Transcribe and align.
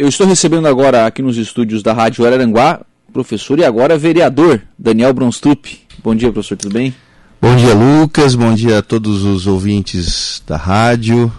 eu 0.00 0.08
estou 0.08 0.26
recebendo 0.26 0.66
agora 0.66 1.04
aqui 1.04 1.20
nos 1.20 1.36
estúdios 1.36 1.82
da 1.82 1.92
Rádio 1.92 2.24
Araranguá, 2.24 2.80
professor 3.12 3.58
e 3.58 3.64
agora 3.66 3.98
vereador, 3.98 4.62
Daniel 4.78 5.12
Bronstrup. 5.12 5.78
Bom 6.02 6.14
dia, 6.14 6.32
professor, 6.32 6.56
tudo 6.56 6.72
bem? 6.72 6.94
Bom 7.38 7.54
dia, 7.54 7.74
Lucas. 7.74 8.34
Bom 8.34 8.54
dia 8.54 8.78
a 8.78 8.82
todos 8.82 9.24
os 9.24 9.46
ouvintes 9.46 10.42
da 10.46 10.56
rádio. 10.56 11.30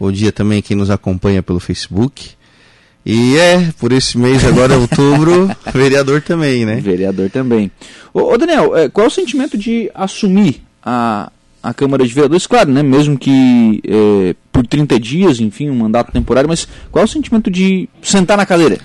Bom 0.00 0.10
dia 0.10 0.32
também 0.32 0.62
quem 0.62 0.74
nos 0.74 0.88
acompanha 0.88 1.42
pelo 1.42 1.60
Facebook. 1.60 2.30
E 3.04 3.36
é, 3.36 3.70
por 3.78 3.92
esse 3.92 4.16
mês 4.16 4.46
agora, 4.46 4.78
outubro, 4.80 5.50
vereador 5.74 6.22
também, 6.22 6.64
né? 6.64 6.76
Vereador 6.76 7.28
também. 7.28 7.70
Ô, 8.14 8.32
ô 8.32 8.38
Daniel, 8.38 8.74
é, 8.74 8.88
qual 8.88 9.04
é 9.04 9.08
o 9.08 9.12
sentimento 9.12 9.58
de 9.58 9.90
assumir 9.94 10.62
a, 10.82 11.30
a 11.66 11.74
Câmara 11.74 12.06
de 12.06 12.14
Vereadores? 12.14 12.46
Claro, 12.46 12.70
né? 12.70 12.82
Mesmo 12.82 13.18
que 13.18 13.82
é, 13.86 14.34
por 14.52 14.66
30 14.66 15.00
dias, 15.00 15.40
enfim, 15.40 15.68
um 15.68 15.76
mandato 15.76 16.12
temporário, 16.12 16.48
mas 16.48 16.66
qual 16.90 17.02
é 17.02 17.04
o 17.04 17.08
sentimento 17.08 17.50
de 17.50 17.88
sentar 18.00 18.36
na 18.36 18.46
cadeira? 18.46 18.78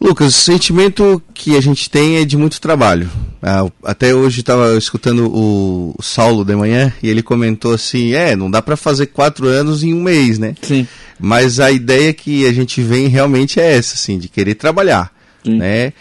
Lucas, 0.00 0.28
o 0.28 0.40
sentimento 0.40 1.22
que 1.34 1.56
a 1.56 1.60
gente 1.60 1.90
tem 1.90 2.16
é 2.16 2.24
de 2.24 2.36
muito 2.36 2.60
trabalho. 2.60 3.10
Ah, 3.42 3.66
até 3.84 4.14
hoje 4.14 4.40
estava 4.40 4.76
escutando 4.76 5.30
o, 5.30 5.94
Saulo 6.00 6.42
de 6.42 6.54
manhã 6.56 6.92
e 7.02 7.08
ele 7.08 7.22
comentou 7.22 7.74
assim: 7.74 8.12
é, 8.12 8.34
não 8.34 8.50
dá 8.50 8.62
para 8.62 8.76
fazer 8.76 9.06
quatro 9.06 9.46
anos 9.46 9.82
em 9.82 9.92
um 9.92 10.02
mês, 10.02 10.38
né? 10.38 10.54
Sim. 10.62 10.86
Mas 11.18 11.60
a 11.60 11.70
ideia 11.70 12.14
que 12.14 12.46
a 12.46 12.52
gente 12.52 12.80
vem 12.80 13.08
realmente 13.08 13.60
é 13.60 13.76
essa, 13.76 13.94
assim, 13.94 14.18
de 14.18 14.28
querer 14.28 14.54
trabalhar, 14.54 15.12
Sim. 15.44 15.58
né? 15.58 15.92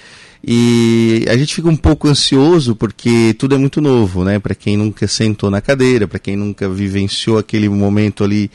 E 0.44 1.26
a 1.28 1.36
gente 1.36 1.54
fica 1.54 1.68
um 1.68 1.76
pouco 1.76 2.08
ansioso 2.08 2.76
porque 2.76 3.36
tudo 3.38 3.56
é 3.56 3.58
muito 3.58 3.82
novo, 3.82 4.24
né? 4.24 4.40
Para 4.40 4.56
quem 4.56 4.78
nunca 4.78 5.08
sentou 5.08 5.52
na 5.52 5.60
cadeira, 5.60 6.08
para 6.08 6.20
quem 6.20 6.38
nunca 6.38 6.70
vivenciou 6.70 7.38
aquele 7.38 7.68
momento 7.68 8.24
ali 8.24 8.50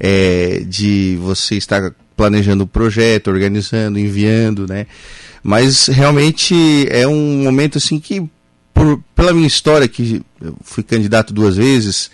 é, 0.00 0.64
de 0.66 1.16
você 1.20 1.56
estar 1.56 1.94
planejando 2.16 2.64
o 2.64 2.66
projeto, 2.66 3.28
organizando, 3.28 3.98
enviando, 3.98 4.66
né? 4.66 4.86
Mas 5.42 5.86
realmente 5.86 6.54
é 6.90 7.06
um 7.06 7.44
momento 7.44 7.78
assim 7.78 8.00
que, 8.00 8.28
por, 8.74 9.02
pela 9.14 9.32
minha 9.32 9.46
história, 9.46 9.86
que 9.86 10.20
fui 10.62 10.82
candidato 10.82 11.32
duas 11.32 11.56
vezes 11.56 12.10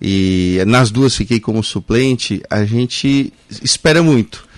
e 0.00 0.62
nas 0.66 0.90
duas 0.92 1.16
fiquei 1.16 1.40
como 1.40 1.62
suplente, 1.62 2.40
a 2.48 2.64
gente 2.64 3.32
espera 3.62 4.02
muito. 4.02 4.48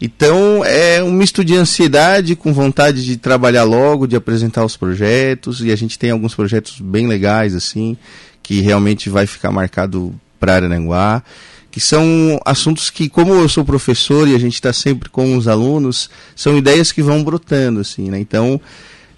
Então 0.00 0.64
é 0.64 1.02
um 1.02 1.12
misto 1.12 1.44
de 1.44 1.54
ansiedade 1.54 2.34
com 2.34 2.52
vontade 2.52 3.04
de 3.04 3.16
trabalhar 3.16 3.64
logo, 3.64 4.06
de 4.06 4.16
apresentar 4.16 4.64
os 4.64 4.76
projetos 4.76 5.60
e 5.60 5.70
a 5.70 5.76
gente 5.76 5.98
tem 5.98 6.10
alguns 6.10 6.34
projetos 6.34 6.80
bem 6.80 7.06
legais 7.06 7.54
assim 7.54 7.96
que 8.42 8.60
realmente 8.60 9.10
vai 9.10 9.26
ficar 9.26 9.52
marcado 9.52 10.14
para 10.38 10.54
Arananguá 10.54 11.22
que 11.70 11.80
são 11.80 12.40
assuntos 12.44 12.90
que, 12.90 13.08
como 13.08 13.32
eu 13.32 13.48
sou 13.48 13.64
professor 13.64 14.26
e 14.26 14.34
a 14.34 14.38
gente 14.38 14.54
está 14.54 14.72
sempre 14.72 15.08
com 15.08 15.36
os 15.36 15.46
alunos, 15.46 16.10
são 16.34 16.58
ideias 16.58 16.90
que 16.90 17.02
vão 17.02 17.22
brotando, 17.22 17.80
assim, 17.80 18.10
né? 18.10 18.18
Então, 18.18 18.60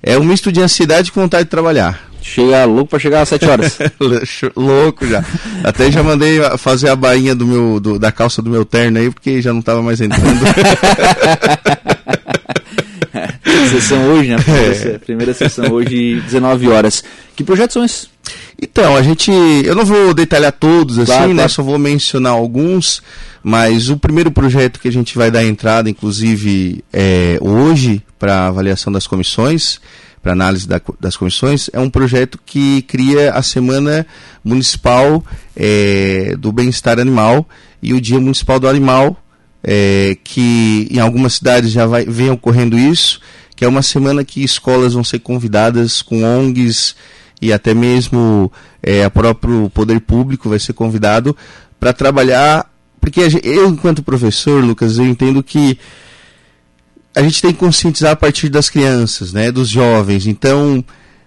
é 0.03 0.19
um 0.19 0.25
misto 0.25 0.53
de 0.53 0.61
ansiedade 0.61 1.11
com 1.11 1.23
vontade 1.23 1.45
de 1.45 1.51
trabalhar. 1.51 2.12
Chega 2.23 2.65
louco 2.65 2.91
para 2.91 2.99
chegar 2.99 3.23
às 3.23 3.29
7 3.29 3.47
horas. 3.47 3.79
louco 4.57 5.07
já. 5.07 5.25
Até 5.65 5.91
já 5.91 6.03
mandei 6.03 6.41
fazer 6.57 6.89
a 6.89 6.97
bainha 6.97 7.35
do 7.35 7.47
meu, 7.47 7.81
do, 7.81 7.99
da 7.99 8.13
calça 8.13 8.41
do 8.41 8.49
meu 8.49 8.65
terno 8.65 8.99
aí, 8.99 9.11
porque 9.11 9.43
já 9.43 9.53
não 9.53 9.61
estava 9.61 9.83
mais 9.83 10.01
entrando. 10.01 10.41
sessão 13.73 14.05
hoje, 14.11 14.31
né? 14.31 14.37
Primeira, 14.39 14.89
é. 14.89 14.99
primeira 14.99 15.35
sessão 15.35 15.73
hoje, 15.73 16.21
19 16.21 16.69
horas. 16.69 17.03
Que 17.35 17.43
projetos 17.43 17.75
são 17.75 17.85
esses? 17.85 18.09
Então, 18.61 18.97
a 18.97 19.03
gente. 19.03 19.31
Eu 19.65 19.75
não 19.75 19.85
vou 19.85 20.15
detalhar 20.15 20.53
todos 20.53 20.99
assim, 20.99 21.07
claro, 21.07 21.35
né? 21.35 21.49
Só 21.49 21.63
vou 21.63 21.79
mencionar 21.79 22.33
alguns. 22.33 23.03
Mas 23.43 23.89
o 23.89 23.97
primeiro 23.97 24.31
projeto 24.31 24.79
que 24.79 24.87
a 24.87 24.93
gente 24.93 25.19
vai 25.19 25.31
dar 25.31 25.45
entrada, 25.45 25.91
inclusive 25.91 26.85
é, 26.93 27.39
hoje, 27.41 28.01
para 28.19 28.47
avaliação 28.47 28.93
das 28.93 29.05
comissões, 29.05 29.81
para 30.23 30.33
análise 30.33 30.69
da, 30.69 30.81
das 31.01 31.17
comissões, 31.17 31.69
é 31.73 31.81
um 31.81 31.91
projeto 31.91 32.39
que 32.47 32.83
cria 32.83 33.33
a 33.33 33.43
Semana 33.43 34.07
Municipal 34.45 35.25
é, 35.57 36.37
do 36.39 36.53
Bem-Estar 36.53 37.01
Animal 37.01 37.47
e 37.83 37.93
o 37.93 38.01
Dia 38.01 38.21
Municipal 38.21 38.61
do 38.61 38.69
Animal, 38.69 39.21
é, 39.65 40.17
que 40.23 40.87
em 40.91 41.01
algumas 41.01 41.35
cidades 41.35 41.73
já 41.73 41.87
vai, 41.87 42.05
vem 42.05 42.31
ocorrendo 42.31 42.79
isso, 42.79 43.21
que 43.57 43.65
é 43.65 43.69
uma 43.69 43.83
semana 43.83 44.25
que 44.25 44.45
escolas 44.45 44.95
vão 44.95 45.03
ser 45.03 45.19
convidadas 45.19 46.03
com 46.03 46.23
ONGs 46.23 46.95
e 47.41 47.53
até 47.53 47.75
mesmo 47.75 48.51
é, 48.81 49.05
o 49.05 49.11
próprio 49.11 49.69
poder 49.71 50.01
público 50.01 50.49
vai 50.49 50.61
ser 50.61 50.73
convidado 50.73 51.37
para 51.81 51.93
trabalhar, 51.93 52.73
porque 53.01 53.21
eu, 53.43 53.69
enquanto 53.69 54.05
professor, 54.05 54.63
Lucas, 54.63 54.99
eu 54.99 55.05
entendo 55.05 55.43
que 55.43 55.77
a 57.15 57.23
gente 57.23 57.43
tem 57.43 57.53
que 57.53 57.59
conscientizar 57.59 58.13
a 58.13 58.17
partir 58.17 58.49
das 58.49 58.71
crianças, 58.71 59.33
né, 59.33 59.53
dos 59.53 59.69
jovens. 59.69 60.27
Então, 60.27 60.85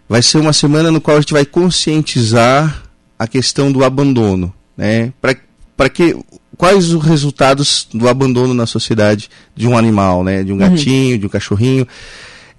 vai 0.09 0.21
ser 0.21 0.39
uma 0.39 0.53
semana 0.53 0.91
no 0.91 1.01
qual 1.01 1.17
a 1.17 1.19
gente 1.19 1.33
vai 1.33 1.45
conscientizar 1.45 2.83
a 3.17 3.27
questão 3.27 3.71
do 3.71 3.83
abandono, 3.83 4.53
né, 4.75 5.13
para 5.21 5.89
que 5.89 6.15
quais 6.57 6.91
os 6.91 7.03
resultados 7.03 7.87
do 7.93 8.07
abandono 8.07 8.53
na 8.53 8.65
sociedade 8.65 9.29
de 9.55 9.67
um 9.67 9.77
animal, 9.77 10.23
né, 10.23 10.43
de 10.43 10.51
um 10.51 10.55
uhum. 10.55 10.69
gatinho, 10.69 11.13
uhum. 11.13 11.19
de 11.19 11.25
um 11.25 11.29
cachorrinho. 11.29 11.87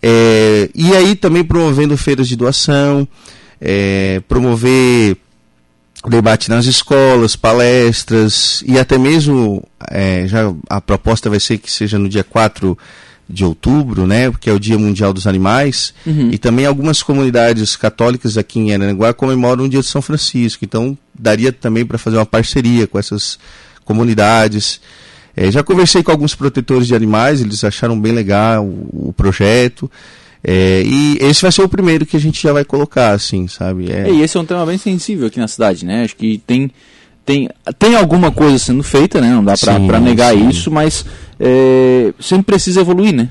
É, 0.02 0.68
e 0.74 0.94
aí 0.94 1.16
também 1.16 1.42
promovendo 1.42 1.96
feiras 1.96 2.28
de 2.28 2.36
doação, 2.36 3.08
é, 3.60 4.20
promover 4.28 5.16
debate 6.08 6.48
nas 6.48 6.66
escolas, 6.66 7.34
palestras 7.34 8.62
e 8.66 8.78
até 8.78 8.96
mesmo 8.96 9.66
é, 9.90 10.26
já 10.28 10.52
a 10.68 10.80
proposta 10.80 11.28
vai 11.28 11.40
ser 11.40 11.58
que 11.58 11.70
seja 11.70 11.98
no 11.98 12.08
dia 12.08 12.22
4 12.22 12.78
de 13.28 13.44
outubro, 13.44 14.06
né, 14.06 14.30
que 14.40 14.48
é 14.48 14.52
o 14.52 14.60
Dia 14.60 14.78
Mundial 14.78 15.12
dos 15.12 15.26
Animais, 15.26 15.92
uhum. 16.06 16.30
e 16.30 16.38
também 16.38 16.64
algumas 16.64 17.02
comunidades 17.02 17.74
católicas 17.74 18.38
aqui 18.38 18.60
em 18.60 18.72
Aranaguá 18.72 19.12
comemoram 19.12 19.64
o 19.64 19.68
Dia 19.68 19.80
de 19.80 19.86
São 19.86 20.00
Francisco. 20.00 20.64
Então, 20.64 20.96
daria 21.12 21.52
também 21.52 21.84
para 21.84 21.98
fazer 21.98 22.16
uma 22.16 22.26
parceria 22.26 22.86
com 22.86 22.98
essas 22.98 23.38
comunidades. 23.84 24.80
É, 25.36 25.50
já 25.50 25.62
conversei 25.62 26.02
com 26.02 26.10
alguns 26.10 26.34
protetores 26.34 26.86
de 26.86 26.94
animais, 26.94 27.40
eles 27.40 27.62
acharam 27.64 28.00
bem 28.00 28.12
legal 28.12 28.64
o, 28.64 29.08
o 29.08 29.12
projeto. 29.12 29.90
É, 30.42 30.82
e 30.86 31.18
esse 31.20 31.42
vai 31.42 31.50
ser 31.50 31.62
o 31.62 31.68
primeiro 31.68 32.06
que 32.06 32.16
a 32.16 32.20
gente 32.20 32.40
já 32.40 32.52
vai 32.52 32.64
colocar, 32.64 33.10
assim, 33.10 33.48
sabe? 33.48 33.90
É... 33.90 34.08
e 34.08 34.22
esse 34.22 34.36
é 34.36 34.40
um 34.40 34.44
tema 34.44 34.64
bem 34.64 34.78
sensível 34.78 35.26
aqui 35.26 35.40
na 35.40 35.48
cidade, 35.48 35.84
né? 35.84 36.04
Acho 36.04 36.14
que 36.14 36.40
tem, 36.46 36.70
tem, 37.24 37.50
tem 37.76 37.96
alguma 37.96 38.30
coisa 38.30 38.56
sendo 38.56 38.84
feita, 38.84 39.20
né? 39.20 39.30
Não 39.30 39.42
dá 39.44 39.54
para 39.56 39.98
negar 39.98 40.32
sim. 40.32 40.48
isso, 40.48 40.70
mas 40.70 41.04
é, 41.38 42.12
sempre 42.20 42.46
precisa 42.46 42.80
evoluir, 42.80 43.14
né? 43.14 43.28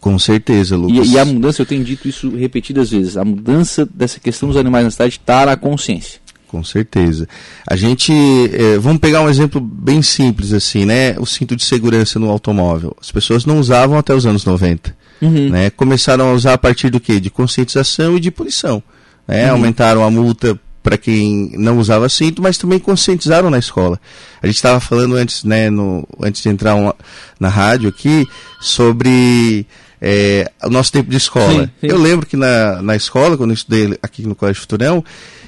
Com 0.00 0.18
certeza, 0.18 0.76
Lucas. 0.76 1.08
E, 1.08 1.12
e, 1.12 1.18
a 1.18 1.24
mudança, 1.24 1.60
eu 1.60 1.66
tenho 1.66 1.84
dito 1.84 2.08
isso 2.08 2.30
repetidas 2.30 2.90
vezes, 2.90 3.16
a 3.16 3.24
mudança 3.24 3.86
dessa 3.92 4.18
questão 4.18 4.48
dos 4.48 4.56
animais 4.56 4.84
na 4.84 4.90
cidade 4.90 5.18
está 5.20 5.44
na 5.44 5.56
consciência. 5.56 6.20
Com 6.48 6.64
certeza. 6.64 7.28
A 7.64 7.76
gente, 7.76 8.12
é, 8.12 8.76
vamos 8.76 8.98
pegar 8.98 9.22
um 9.22 9.28
exemplo 9.28 9.60
bem 9.60 10.02
simples 10.02 10.52
assim, 10.52 10.84
né? 10.84 11.16
O 11.18 11.24
cinto 11.24 11.54
de 11.54 11.64
segurança 11.64 12.18
no 12.18 12.28
automóvel. 12.28 12.96
As 13.00 13.12
pessoas 13.12 13.46
não 13.46 13.60
usavam 13.60 13.96
até 13.96 14.12
os 14.12 14.26
anos 14.26 14.44
90. 14.44 14.96
Uhum. 15.22 15.50
Né? 15.50 15.70
Começaram 15.70 16.28
a 16.28 16.32
usar 16.32 16.54
a 16.54 16.58
partir 16.58 16.90
do 16.90 16.98
quê? 16.98 17.20
De 17.20 17.30
conscientização 17.30 18.16
e 18.16 18.20
de 18.20 18.32
punição. 18.32 18.82
Né? 19.28 19.46
Uhum. 19.46 19.52
Aumentaram 19.52 20.02
a 20.02 20.10
multa 20.10 20.58
para 20.82 20.96
quem 20.96 21.50
não 21.54 21.78
usava 21.78 22.08
cinto, 22.08 22.40
mas 22.40 22.56
também 22.56 22.78
conscientizaram 22.78 23.50
na 23.50 23.58
escola. 23.58 24.00
A 24.42 24.46
gente 24.46 24.56
estava 24.56 24.80
falando 24.80 25.14
antes, 25.14 25.44
né, 25.44 25.68
no, 25.70 26.06
antes 26.20 26.42
de 26.42 26.48
entrar 26.48 26.74
uma, 26.74 26.94
na 27.38 27.48
rádio 27.48 27.88
aqui, 27.88 28.26
sobre 28.60 29.66
é, 30.00 30.50
o 30.64 30.70
nosso 30.70 30.90
tempo 30.90 31.10
de 31.10 31.16
escola. 31.16 31.64
Sim, 31.64 31.70
sim. 31.80 31.86
Eu 31.86 31.98
lembro 31.98 32.26
que 32.26 32.36
na, 32.36 32.80
na 32.80 32.96
escola, 32.96 33.36
quando 33.36 33.50
eu 33.50 33.54
estudei 33.54 33.98
aqui 34.02 34.22
no 34.22 34.34
Colégio 34.34 34.62
Futurão, 34.62 35.04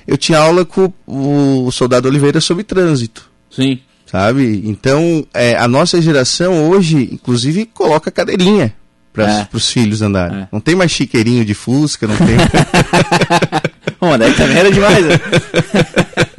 eu 0.06 0.18
tinha 0.18 0.38
aula 0.38 0.64
com 0.64 0.92
o 1.06 1.70
soldado 1.70 2.08
Oliveira 2.08 2.40
sobre 2.40 2.64
trânsito. 2.64 3.30
Sim. 3.50 3.80
Sabe? 4.06 4.62
Então, 4.66 5.26
é, 5.32 5.56
a 5.56 5.66
nossa 5.66 6.00
geração 6.02 6.68
hoje, 6.68 7.08
inclusive, 7.10 7.64
coloca 7.64 8.10
cadeirinha 8.10 8.74
para 9.12 9.48
os 9.52 9.68
é. 9.68 9.72
filhos 9.72 10.02
andarem. 10.02 10.40
É. 10.40 10.48
Não 10.50 10.60
tem 10.60 10.74
mais 10.74 10.90
chiqueirinho 10.90 11.44
de 11.44 11.54
fusca, 11.54 12.06
não 12.06 12.16
tem. 12.16 12.36
Bom, 14.00 14.18
daí 14.18 14.32
também 14.34 14.56
era 14.56 14.72
demais. 14.72 15.04
Né? 15.04 15.20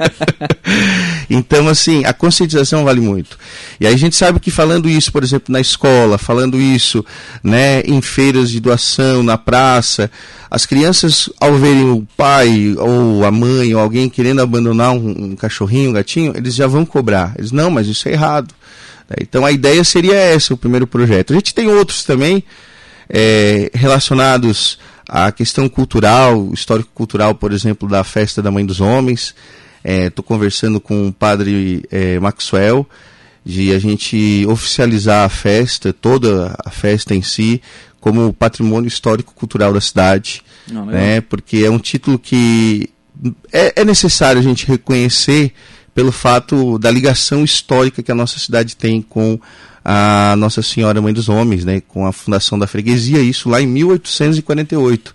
então, 1.30 1.66
assim, 1.68 2.04
a 2.04 2.12
conscientização 2.12 2.84
vale 2.84 3.00
muito. 3.00 3.38
E 3.80 3.86
aí 3.86 3.94
a 3.94 3.96
gente 3.96 4.14
sabe 4.16 4.38
que 4.38 4.50
falando 4.50 4.88
isso, 4.88 5.10
por 5.10 5.22
exemplo, 5.22 5.50
na 5.50 5.60
escola, 5.60 6.18
falando 6.18 6.60
isso, 6.60 7.04
né, 7.42 7.80
em 7.82 8.02
feiras 8.02 8.50
de 8.50 8.60
doação, 8.60 9.22
na 9.22 9.38
praça, 9.38 10.10
as 10.50 10.66
crianças, 10.66 11.30
ao 11.40 11.56
verem 11.56 11.90
o 11.90 12.06
pai 12.16 12.74
ou 12.76 13.24
a 13.24 13.30
mãe 13.30 13.74
ou 13.74 13.80
alguém 13.80 14.10
querendo 14.10 14.42
abandonar 14.42 14.92
um, 14.92 15.30
um 15.30 15.36
cachorrinho, 15.36 15.90
um 15.90 15.94
gatinho, 15.94 16.32
eles 16.36 16.54
já 16.54 16.66
vão 16.66 16.84
cobrar. 16.84 17.34
Eles, 17.38 17.50
não, 17.50 17.70
mas 17.70 17.86
isso 17.86 18.08
é 18.08 18.12
errado. 18.12 18.54
Né? 19.08 19.16
Então 19.20 19.44
a 19.44 19.52
ideia 19.52 19.82
seria 19.84 20.14
essa, 20.14 20.54
o 20.54 20.56
primeiro 20.56 20.86
projeto. 20.86 21.32
A 21.32 21.36
gente 21.36 21.54
tem 21.54 21.68
outros 21.68 22.04
também 22.04 22.44
é, 23.08 23.70
relacionados 23.74 24.78
à 25.08 25.30
questão 25.30 25.68
cultural, 25.68 26.50
histórico-cultural, 26.52 27.34
por 27.34 27.52
exemplo, 27.52 27.88
da 27.88 28.04
festa 28.04 28.42
da 28.42 28.50
Mãe 28.50 28.64
dos 28.64 28.80
Homens. 28.80 29.34
Estou 29.84 30.24
é, 30.24 30.26
conversando 30.26 30.80
com 30.80 31.08
o 31.08 31.12
padre 31.12 31.84
é, 31.90 32.18
Maxwell 32.18 32.88
de 33.44 33.72
a 33.72 33.78
gente 33.78 34.46
oficializar 34.48 35.26
a 35.26 35.28
festa, 35.28 35.92
toda 35.92 36.56
a 36.64 36.70
festa 36.70 37.14
em 37.14 37.20
si, 37.20 37.60
como 38.00 38.32
patrimônio 38.32 38.88
histórico-cultural 38.88 39.72
da 39.72 39.80
cidade, 39.80 40.42
Não, 40.66 40.86
né? 40.86 41.20
Porque 41.20 41.58
é 41.58 41.70
um 41.70 41.78
título 41.78 42.18
que 42.18 42.88
é, 43.52 43.80
é 43.82 43.84
necessário 43.84 44.40
a 44.40 44.42
gente 44.42 44.66
reconhecer 44.66 45.52
pelo 45.94 46.10
fato 46.10 46.78
da 46.78 46.90
ligação 46.90 47.44
histórica 47.44 48.02
que 48.02 48.10
a 48.10 48.14
nossa 48.14 48.38
cidade 48.38 48.76
tem 48.76 49.00
com 49.00 49.38
a 49.84 50.34
Nossa 50.36 50.62
Senhora 50.62 51.00
Mãe 51.00 51.12
dos 51.12 51.28
Homens, 51.28 51.64
né, 51.64 51.80
com 51.86 52.06
a 52.06 52.12
fundação 52.12 52.58
da 52.58 52.66
freguesia, 52.66 53.20
isso 53.20 53.48
lá 53.48 53.60
em 53.60 53.66
1848. 53.66 55.14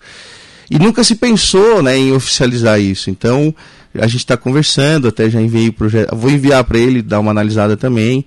E 0.70 0.78
nunca 0.78 1.02
se 1.02 1.16
pensou 1.16 1.82
né, 1.82 1.98
em 1.98 2.12
oficializar 2.12 2.80
isso. 2.80 3.10
Então, 3.10 3.52
a 3.94 4.06
gente 4.06 4.20
está 4.20 4.36
conversando, 4.36 5.08
até 5.08 5.28
já 5.28 5.40
enviei 5.40 5.68
o 5.68 5.72
projeto. 5.72 6.14
Vou 6.14 6.30
enviar 6.30 6.62
para 6.62 6.78
ele, 6.78 7.02
dar 7.02 7.18
uma 7.18 7.32
analisada 7.32 7.76
também. 7.76 8.24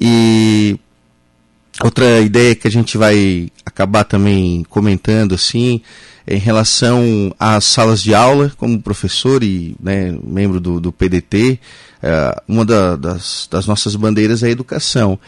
E 0.00 0.76
outra 1.86 2.20
ideia 2.20 2.54
que 2.54 2.68
a 2.68 2.70
gente 2.70 2.96
vai 2.96 3.50
acabar 3.64 4.04
também 4.04 4.64
comentando, 4.68 5.34
assim, 5.34 5.80
em 6.26 6.38
relação 6.38 7.34
às 7.38 7.64
salas 7.64 8.02
de 8.02 8.14
aula, 8.14 8.52
como 8.56 8.80
professor 8.80 9.42
e 9.42 9.76
né, 9.80 10.16
membro 10.24 10.60
do, 10.60 10.80
do 10.80 10.92
PDT, 10.92 11.58
é, 12.02 12.42
uma 12.48 12.64
da, 12.64 12.96
das, 12.96 13.48
das, 13.50 13.66
nossas 13.66 13.96
bandeiras 13.96 14.42
é 14.42 14.46
a 14.46 14.50
educação. 14.50 15.18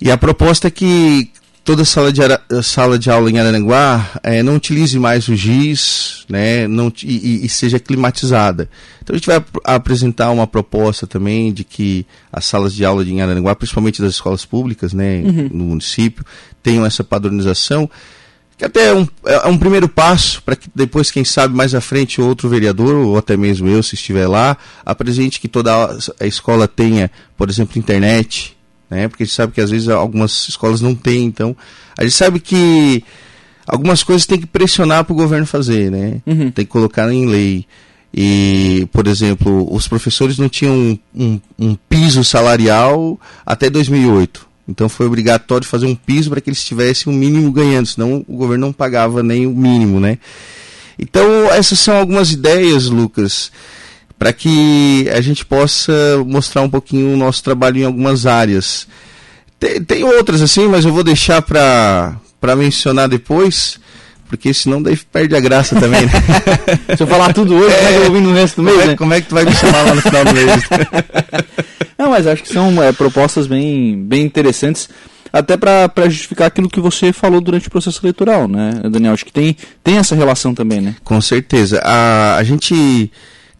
E 0.00 0.10
a 0.10 0.18
proposta 0.18 0.68
é 0.68 0.70
que 0.70 1.30
toda 1.64 1.84
sala 1.84 2.12
de, 2.12 2.20
sala 2.62 2.98
de 2.98 3.10
aula 3.10 3.30
em 3.30 3.38
Araranguá 3.38 4.10
é, 4.22 4.42
não 4.42 4.56
utilize 4.56 4.98
mais 4.98 5.26
o 5.28 5.34
GIS 5.34 6.26
né, 6.28 6.68
não, 6.68 6.92
e, 7.02 7.46
e, 7.46 7.48
seja 7.48 7.78
climatizada. 7.78 8.68
Então 9.02 9.14
a 9.14 9.16
gente 9.16 9.26
vai 9.26 9.36
ap 9.36 9.48
apresentar 9.64 10.30
uma 10.30 10.46
proposta 10.46 11.06
também 11.06 11.52
de 11.52 11.64
que 11.64 12.06
as 12.30 12.44
salas 12.44 12.74
de 12.74 12.84
aula 12.84 13.04
de 13.04 13.18
Araranguá, 13.18 13.54
principalmente 13.54 14.02
das 14.02 14.12
escolas 14.12 14.44
públicas 14.44 14.92
né, 14.92 15.22
uhum. 15.24 15.48
no 15.52 15.64
município, 15.64 16.24
tenham 16.62 16.84
essa 16.84 17.02
padronização 17.02 17.88
que 18.56 18.64
até 18.64 18.90
é 18.90 18.94
um, 18.94 19.06
é 19.24 19.48
um 19.48 19.58
primeiro 19.58 19.88
passo 19.88 20.42
para 20.42 20.54
que 20.54 20.70
depois, 20.74 21.10
quem 21.10 21.24
sabe, 21.24 21.56
mais 21.56 21.74
à 21.74 21.80
frente, 21.80 22.20
outro 22.20 22.48
vereador, 22.48 22.94
ou 22.94 23.18
até 23.18 23.36
mesmo 23.36 23.68
eu, 23.68 23.82
se 23.82 23.96
estiver 23.96 24.28
lá, 24.28 24.56
apresente 24.86 25.40
que 25.40 25.48
toda 25.48 25.72
a 26.20 26.26
escola 26.26 26.68
tenha, 26.68 27.10
por 27.36 27.50
exemplo, 27.50 27.78
internet, 27.78 28.53
né? 28.94 29.08
porque 29.08 29.22
a 29.22 29.26
gente 29.26 29.34
sabe 29.34 29.52
que 29.52 29.60
às 29.60 29.70
vezes 29.70 29.88
algumas 29.88 30.48
escolas 30.48 30.80
não 30.80 30.94
têm, 30.94 31.24
então 31.24 31.56
a 31.96 32.02
gente 32.02 32.14
sabe 32.14 32.40
que 32.40 33.04
algumas 33.66 34.02
coisas 34.02 34.26
tem 34.26 34.38
que 34.38 34.46
pressionar 34.46 35.04
para 35.04 35.12
o 35.12 35.16
governo 35.16 35.46
fazer, 35.46 35.90
né? 35.90 36.20
Uhum. 36.26 36.50
Tem 36.50 36.64
que 36.64 36.70
colocar 36.70 37.12
em 37.12 37.26
lei. 37.26 37.66
E, 38.12 38.86
por 38.92 39.06
exemplo, 39.08 39.66
os 39.74 39.88
professores 39.88 40.38
não 40.38 40.48
tinham 40.48 40.72
um, 40.74 40.98
um, 41.14 41.40
um 41.58 41.74
piso 41.88 42.22
salarial 42.22 43.18
até 43.44 43.68
2008. 43.68 44.46
Então 44.68 44.88
foi 44.88 45.06
obrigatório 45.06 45.66
fazer 45.66 45.86
um 45.86 45.94
piso 45.94 46.30
para 46.30 46.40
que 46.40 46.48
eles 46.48 46.64
tivessem 46.64 47.12
um 47.12 47.16
mínimo 47.16 47.50
ganhando, 47.52 47.86
senão 47.86 48.24
o 48.26 48.36
governo 48.36 48.66
não 48.66 48.72
pagava 48.72 49.22
nem 49.22 49.46
o 49.46 49.50
mínimo, 49.50 50.00
né? 50.00 50.18
Então 50.98 51.26
essas 51.52 51.78
são 51.78 51.96
algumas 51.96 52.32
ideias, 52.32 52.86
Lucas, 52.86 53.50
para 54.18 54.32
que 54.32 55.08
a 55.12 55.20
gente 55.20 55.44
possa 55.44 55.92
mostrar 56.26 56.62
um 56.62 56.70
pouquinho 56.70 57.12
o 57.12 57.16
nosso 57.16 57.42
trabalho 57.42 57.78
em 57.78 57.84
algumas 57.84 58.26
áreas. 58.26 58.86
Tem, 59.58 59.82
tem 59.82 60.04
outras 60.04 60.42
assim, 60.42 60.66
mas 60.66 60.84
eu 60.84 60.92
vou 60.92 61.04
deixar 61.04 61.42
para 61.42 62.56
mencionar 62.56 63.08
depois 63.08 63.78
porque 64.28 64.52
senão 64.52 64.82
daí 64.82 64.96
perde 64.96 65.36
a 65.36 65.40
graça 65.40 65.78
também, 65.78 66.06
né? 66.06 66.12
Se 66.96 67.02
eu 67.02 67.06
falar 67.06 67.32
tudo 67.32 67.54
hoje, 67.54 67.72
é, 67.72 68.06
eu 68.06 68.10
vou 68.10 68.20
no 68.20 68.32
resto 68.32 68.56
do 68.56 68.62
mês, 68.64 68.74
como 68.76 68.82
é, 68.82 68.86
né? 68.86 68.96
Como 68.96 69.14
é 69.14 69.20
que 69.20 69.28
tu 69.28 69.34
vai 69.34 69.44
me 69.44 69.54
chamar 69.54 69.82
lá 69.82 69.94
no 69.94 70.02
final 70.02 70.24
do 70.24 70.32
mês? 70.32 70.62
Não, 71.96 72.10
mas 72.10 72.26
acho 72.26 72.42
que 72.42 72.52
são 72.52 72.82
é, 72.82 72.90
propostas 72.92 73.46
bem, 73.46 73.96
bem 73.96 74.24
interessantes, 74.24 74.88
até 75.32 75.56
para 75.56 76.08
justificar 76.08 76.48
aquilo 76.48 76.68
que 76.68 76.80
você 76.80 77.12
falou 77.12 77.40
durante 77.40 77.68
o 77.68 77.70
processo 77.70 78.00
eleitoral, 78.02 78.48
né, 78.48 78.72
Daniel? 78.90 79.12
Acho 79.12 79.24
que 79.24 79.32
tem, 79.32 79.56
tem 79.84 79.98
essa 79.98 80.16
relação 80.16 80.52
também, 80.52 80.80
né? 80.80 80.96
Com 81.04 81.20
certeza. 81.20 81.80
A, 81.84 82.36
a 82.36 82.42
gente 82.42 83.12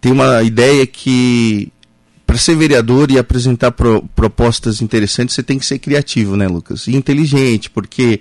tem 0.04 0.12
uma 0.12 0.42
ideia 0.42 0.86
que 0.86 1.72
para 2.26 2.36
ser 2.36 2.54
vereador 2.54 3.10
e 3.10 3.18
apresentar 3.18 3.70
pro, 3.70 4.06
propostas 4.14 4.82
interessantes, 4.82 5.34
você 5.34 5.42
tem 5.42 5.58
que 5.58 5.64
ser 5.64 5.78
criativo, 5.78 6.36
né, 6.36 6.46
Lucas? 6.46 6.86
E 6.86 6.94
inteligente, 6.94 7.70
porque 7.70 8.20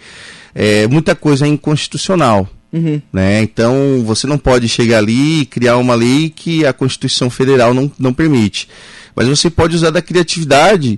é, 0.56 0.88
muita 0.88 1.14
coisa 1.14 1.46
é 1.46 1.50
inconstitucional. 1.50 2.48
Uhum. 2.72 3.02
Né? 3.12 3.42
Então, 3.42 4.02
você 4.06 4.26
não 4.26 4.38
pode 4.38 4.70
chegar 4.70 5.00
ali 5.00 5.42
e 5.42 5.46
criar 5.46 5.76
uma 5.76 5.94
lei 5.94 6.30
que 6.30 6.66
a 6.66 6.72
Constituição 6.72 7.30
Federal 7.30 7.74
não, 7.74 7.92
não 8.00 8.14
permite. 8.14 8.70
Mas 9.14 9.28
você 9.28 9.50
pode 9.50 9.76
usar 9.76 9.90
da 9.90 10.02
criatividade 10.02 10.98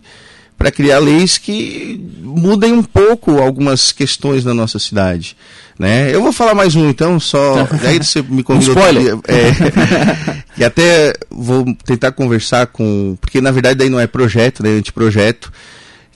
para 0.55 0.69
criar 0.69 0.99
leis 0.99 1.39
que 1.39 1.99
mudem 2.21 2.73
um 2.73 2.83
pouco 2.83 3.39
algumas 3.39 3.91
questões 3.91 4.45
na 4.45 4.53
nossa 4.53 4.77
cidade. 4.77 5.35
Né? 5.77 6.13
Eu 6.13 6.21
vou 6.21 6.31
falar 6.31 6.53
mais 6.53 6.75
um 6.75 6.89
então, 6.89 7.19
só. 7.19 7.67
Daí 7.81 7.97
você 7.97 8.21
me 8.21 8.43
convidou. 8.43 8.75
Um 8.75 8.79
spoiler. 8.79 9.19
É, 9.27 10.43
e 10.57 10.63
até 10.63 11.13
vou 11.29 11.65
tentar 11.85 12.11
conversar 12.11 12.67
com. 12.67 13.17
Porque 13.19 13.41
na 13.41 13.51
verdade 13.51 13.79
daí 13.79 13.89
não 13.89 13.99
é 13.99 14.07
projeto, 14.07 14.63
né? 14.63 14.75
É 14.75 14.77
anteprojeto, 14.77 15.51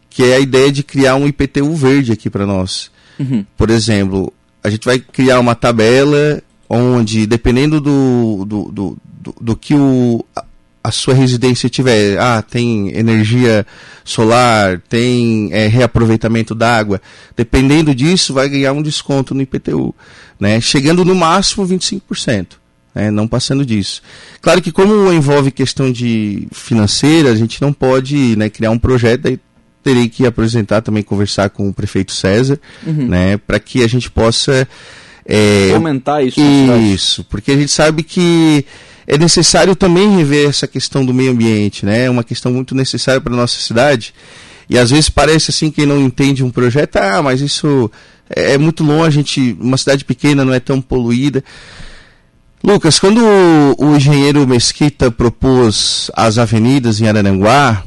que 0.09 0.23
é 0.23 0.35
a 0.35 0.39
ideia 0.39 0.71
de 0.71 0.83
criar 0.83 1.15
um 1.15 1.27
IPTU 1.27 1.73
verde 1.75 2.11
aqui 2.11 2.29
para 2.29 2.45
nós. 2.45 2.91
Uhum. 3.19 3.45
Por 3.57 3.69
exemplo, 3.69 4.33
a 4.63 4.69
gente 4.69 4.85
vai 4.85 4.99
criar 4.99 5.39
uma 5.39 5.55
tabela 5.55 6.41
onde, 6.69 7.25
dependendo 7.25 7.81
do, 7.81 8.45
do, 8.45 8.71
do, 8.71 8.97
do, 9.03 9.35
do 9.41 9.55
que 9.55 9.73
o, 9.73 10.23
a 10.83 10.91
sua 10.91 11.13
residência 11.13 11.67
tiver, 11.67 12.17
ah, 12.19 12.41
tem 12.41 12.95
energia 12.95 13.65
solar, 14.05 14.79
tem 14.87 15.49
é, 15.51 15.67
reaproveitamento 15.67 16.55
d'água, 16.55 17.01
dependendo 17.35 17.93
disso, 17.93 18.33
vai 18.33 18.47
ganhar 18.47 18.73
um 18.73 18.81
desconto 18.81 19.33
no 19.33 19.41
IPTU, 19.41 19.93
né? 20.39 20.61
chegando 20.61 21.03
no 21.03 21.15
máximo 21.15 21.67
25%. 21.67 22.58
Né? 22.99 23.11
Não 23.11 23.27
passando 23.27 23.65
disso. 23.65 24.01
Claro 24.41 24.61
que 24.61 24.71
como 24.71 25.11
envolve 25.13 25.51
questão 25.51 25.89
de 25.89 26.47
financeira, 26.51 27.31
a 27.31 27.35
gente 27.35 27.61
não 27.61 27.71
pode 27.71 28.35
né, 28.35 28.49
criar 28.49 28.71
um 28.71 28.77
projeto, 28.77 29.27
aí 29.27 29.39
terei 29.81 30.09
que 30.09 30.25
apresentar 30.25 30.81
também, 30.81 31.01
conversar 31.01 31.49
com 31.49 31.69
o 31.69 31.73
prefeito 31.73 32.11
César, 32.11 32.59
uhum. 32.85 33.07
né, 33.07 33.37
para 33.37 33.57
que 33.57 33.83
a 33.83 33.87
gente 33.87 34.11
possa 34.11 34.67
é, 35.25 35.71
aumentar 35.73 36.21
isso. 36.21 36.41
Isso, 36.93 37.23
porque 37.23 37.51
a 37.51 37.55
gente 37.55 37.71
sabe 37.71 38.03
que 38.03 38.65
é 39.07 39.17
necessário 39.17 39.75
também 39.75 40.17
rever 40.17 40.49
essa 40.49 40.67
questão 40.67 41.05
do 41.05 41.13
meio 41.13 41.31
ambiente, 41.31 41.85
né? 41.85 42.05
É 42.05 42.09
uma 42.09 42.23
questão 42.23 42.51
muito 42.51 42.75
necessária 42.75 43.21
para 43.21 43.33
a 43.33 43.37
nossa 43.37 43.59
cidade. 43.59 44.13
E 44.69 44.77
às 44.77 44.91
vezes 44.91 45.09
parece 45.09 45.49
assim 45.49 45.71
quem 45.71 45.85
não 45.85 45.99
entende 45.99 46.43
um 46.43 46.51
projeto, 46.51 46.97
ah, 46.97 47.21
mas 47.23 47.41
isso 47.41 47.89
é, 48.29 48.53
é 48.53 48.57
muito 48.57 48.83
longe, 48.83 49.07
a 49.07 49.09
gente, 49.09 49.57
uma 49.59 49.77
cidade 49.77 50.05
pequena 50.05 50.45
não 50.45 50.53
é 50.53 50.59
tão 50.59 50.79
poluída. 50.79 51.43
Lucas, 52.63 52.99
quando 52.99 53.21
o, 53.23 53.85
o 53.85 53.95
engenheiro 53.95 54.45
Mesquita 54.45 55.09
propôs 55.09 56.11
as 56.13 56.37
avenidas 56.37 56.99
em 56.99 57.07
Araranguá, 57.07 57.83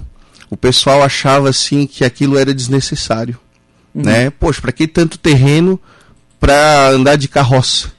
o 0.49 0.57
pessoal 0.57 1.03
achava 1.03 1.51
assim 1.51 1.87
que 1.87 2.05
aquilo 2.05 2.39
era 2.39 2.55
desnecessário, 2.55 3.39
uhum. 3.95 4.03
né? 4.03 4.31
Poxa, 4.31 4.61
para 4.61 4.73
que 4.73 4.87
tanto 4.87 5.19
terreno 5.19 5.81
para 6.41 6.89
andar 6.89 7.17
de 7.17 7.29
carroça? 7.29 7.93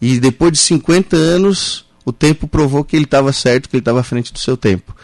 E 0.00 0.18
depois 0.18 0.52
de 0.52 0.58
50 0.58 1.16
anos, 1.16 1.84
o 2.04 2.12
tempo 2.12 2.48
provou 2.48 2.82
que 2.82 2.96
ele 2.96 3.04
estava 3.04 3.32
certo, 3.32 3.68
que 3.68 3.76
ele 3.76 3.80
estava 3.80 4.00
à 4.00 4.02
frente 4.04 4.32
do 4.32 4.38
seu 4.38 4.56
tempo. 4.56 4.94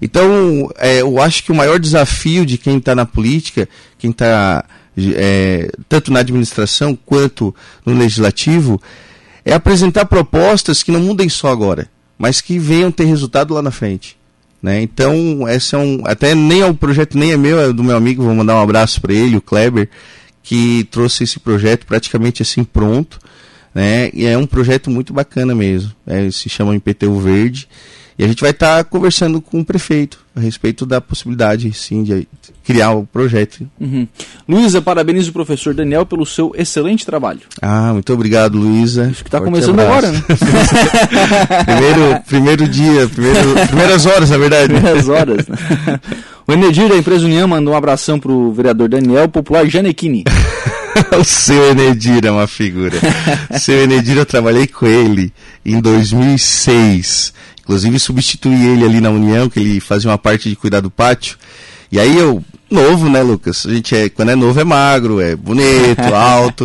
Então, 0.00 0.70
é, 0.76 1.00
eu 1.00 1.20
acho 1.20 1.44
que 1.44 1.52
o 1.52 1.54
maior 1.54 1.78
desafio 1.78 2.46
de 2.46 2.56
quem 2.56 2.78
está 2.78 2.94
na 2.94 3.04
política, 3.04 3.68
quem 3.98 4.10
está 4.10 4.64
é, 5.14 5.70
tanto 5.88 6.10
na 6.10 6.20
administração 6.20 6.98
quanto 7.04 7.54
no 7.84 7.94
legislativo, 7.94 8.80
é 9.46 9.54
apresentar 9.54 10.04
propostas 10.04 10.82
que 10.82 10.92
não 10.92 11.00
mudem 11.00 11.30
só 11.30 11.48
agora, 11.48 11.88
mas 12.18 12.42
que 12.42 12.58
venham 12.58 12.90
ter 12.92 13.04
resultado 13.04 13.54
lá 13.54 13.62
na 13.62 13.70
frente. 13.70 14.18
Né? 14.62 14.82
Então, 14.82 15.48
esse 15.48 15.74
é 15.74 15.78
um. 15.78 16.02
Até 16.04 16.34
nem 16.34 16.60
é 16.60 16.66
um 16.66 16.74
projeto, 16.74 17.16
nem 17.16 17.32
é 17.32 17.36
meu, 17.38 17.58
é 17.58 17.72
do 17.72 17.82
meu 17.82 17.96
amigo, 17.96 18.22
vou 18.22 18.34
mandar 18.34 18.56
um 18.56 18.62
abraço 18.62 19.00
para 19.00 19.14
ele, 19.14 19.38
o 19.38 19.40
Kleber, 19.40 19.88
que 20.42 20.84
trouxe 20.90 21.24
esse 21.24 21.40
projeto 21.40 21.86
praticamente 21.86 22.42
assim 22.42 22.62
pronto 22.62 23.18
né? 23.76 24.08
E 24.14 24.24
é 24.24 24.38
um 24.38 24.46
projeto 24.46 24.90
muito 24.90 25.12
bacana 25.12 25.54
mesmo. 25.54 25.92
É, 26.06 26.30
se 26.30 26.48
chama 26.48 26.74
IPTU 26.74 27.20
Verde. 27.20 27.68
E 28.18 28.24
a 28.24 28.28
gente 28.28 28.40
vai 28.40 28.50
estar 28.50 28.78
tá 28.78 28.84
conversando 28.84 29.40
com 29.40 29.60
o 29.60 29.64
prefeito 29.64 30.18
a 30.34 30.40
respeito 30.40 30.84
da 30.84 31.00
possibilidade, 31.00 31.72
sim, 31.72 32.02
de 32.02 32.28
criar 32.64 32.92
o 32.92 33.06
projeto. 33.06 33.66
Uhum. 33.80 34.06
Luísa, 34.46 34.82
parabéns 34.82 35.28
o 35.28 35.32
professor 35.32 35.72
Daniel 35.72 36.04
pelo 36.04 36.26
seu 36.26 36.52
excelente 36.56 37.06
trabalho. 37.06 37.40
Ah, 37.60 37.92
muito 37.92 38.12
obrigado, 38.12 38.58
Luísa. 38.58 39.08
Isso 39.10 39.22
que 39.22 39.28
está 39.28 39.40
começando 39.40 39.80
abraço. 39.80 40.06
agora, 40.06 40.12
né? 40.12 40.22
primeiro, 41.64 42.22
primeiro 42.26 42.68
dia, 42.68 43.08
primeiro, 43.08 43.66
primeiras 43.66 44.04
horas, 44.04 44.30
na 44.30 44.38
verdade. 44.38 44.74
Primeiras 44.74 45.08
horas, 45.08 45.46
né? 45.46 45.56
O 46.46 46.52
Enedir 46.52 46.88
da 46.88 46.96
empresa 46.96 47.24
União 47.24 47.48
mandou 47.48 47.74
um 47.74 47.76
abração 47.76 48.20
para 48.20 48.30
o 48.30 48.52
vereador 48.52 48.88
Daniel, 48.88 49.28
popular 49.28 49.66
Janequini. 49.66 50.22
o 51.18 51.24
seu 51.24 51.70
Enedir 51.70 52.24
é 52.24 52.30
uma 52.30 52.46
figura. 52.46 52.96
o 53.50 53.58
seu 53.58 53.82
Enedir, 53.82 54.16
eu 54.16 54.26
trabalhei 54.26 54.66
com 54.66 54.86
ele 54.86 55.32
em 55.64 55.80
2006. 55.80 57.32
Inclusive, 57.66 57.98
substituí 57.98 58.64
ele 58.64 58.84
ali 58.84 59.00
na 59.00 59.10
União, 59.10 59.48
que 59.48 59.58
ele 59.58 59.80
fazia 59.80 60.08
uma 60.08 60.16
parte 60.16 60.48
de 60.48 60.54
cuidar 60.54 60.78
do 60.78 60.88
pátio. 60.88 61.36
E 61.90 61.98
aí 61.98 62.16
eu, 62.16 62.40
novo, 62.70 63.10
né, 63.10 63.20
Lucas? 63.22 63.66
A 63.66 63.74
gente 63.74 63.92
é, 63.92 64.08
quando 64.08 64.30
é 64.30 64.36
novo 64.36 64.60
é 64.60 64.62
magro, 64.62 65.20
é 65.20 65.34
bonito, 65.34 66.00
alto. 66.14 66.64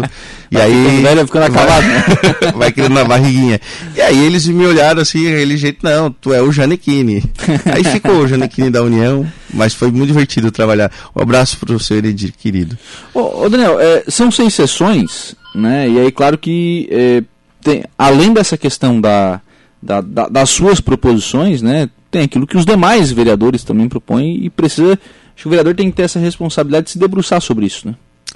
e 0.52 0.56
vai 0.56 0.68
aí. 0.68 1.02
Velho, 1.02 1.26
ficando 1.26 1.46
acabado, 1.46 1.88
né? 1.88 2.04
vai 2.56 2.72
criando 2.72 2.94
na 2.94 3.04
barriguinha. 3.04 3.60
E 3.96 4.02
aí 4.02 4.24
eles 4.24 4.46
me 4.46 4.64
olharam 4.64 5.02
assim, 5.02 5.28
aquele 5.28 5.58
jeito, 5.58 5.80
não, 5.82 6.12
tu 6.12 6.32
é 6.32 6.40
o 6.40 6.52
Janequine. 6.52 7.24
aí 7.66 7.84
ficou 7.84 8.18
o 8.18 8.28
Janequine 8.28 8.70
da 8.70 8.84
União, 8.84 9.26
mas 9.52 9.74
foi 9.74 9.90
muito 9.90 10.10
divertido 10.10 10.52
trabalhar. 10.52 10.92
Um 11.16 11.22
abraço 11.24 11.58
pro 11.58 11.80
seu 11.80 11.98
Heredir, 11.98 12.32
querido. 12.38 12.78
Ô, 13.12 13.46
ô 13.46 13.50
Daniel, 13.50 13.80
é, 13.80 14.04
são 14.08 14.30
seis 14.30 14.54
sessões, 14.54 15.34
né? 15.56 15.90
E 15.90 16.00
aí, 16.00 16.12
claro 16.12 16.38
que 16.38 16.88
é, 16.92 17.24
tem, 17.64 17.84
além 17.98 18.32
dessa 18.34 18.56
questão 18.56 19.02
da, 19.02 19.42
da, 19.82 20.02
da, 20.02 20.28
das 20.28 20.50
suas 20.50 20.80
proposições, 20.80 21.62
né? 21.62 21.90
Tem 22.10 22.24
aquilo 22.24 22.46
que 22.46 22.58
os 22.58 22.66
demais 22.66 23.12
vereadores 23.12 23.64
também 23.64 23.88
propõem 23.88 24.44
e 24.44 24.50
precisa. 24.50 24.94
Acho 24.94 25.44
que 25.44 25.48
o 25.48 25.50
vereador 25.50 25.74
tem 25.76 25.90
que 25.90 25.98
ter 25.98 26.04
essa 26.04 26.20
responsabilidade 26.20 26.86
de 26.86 26.92
se 26.92 27.00
debruçar 27.00 27.42
sobre 27.42 27.66
isso, 27.66 27.88
né? 27.88 27.96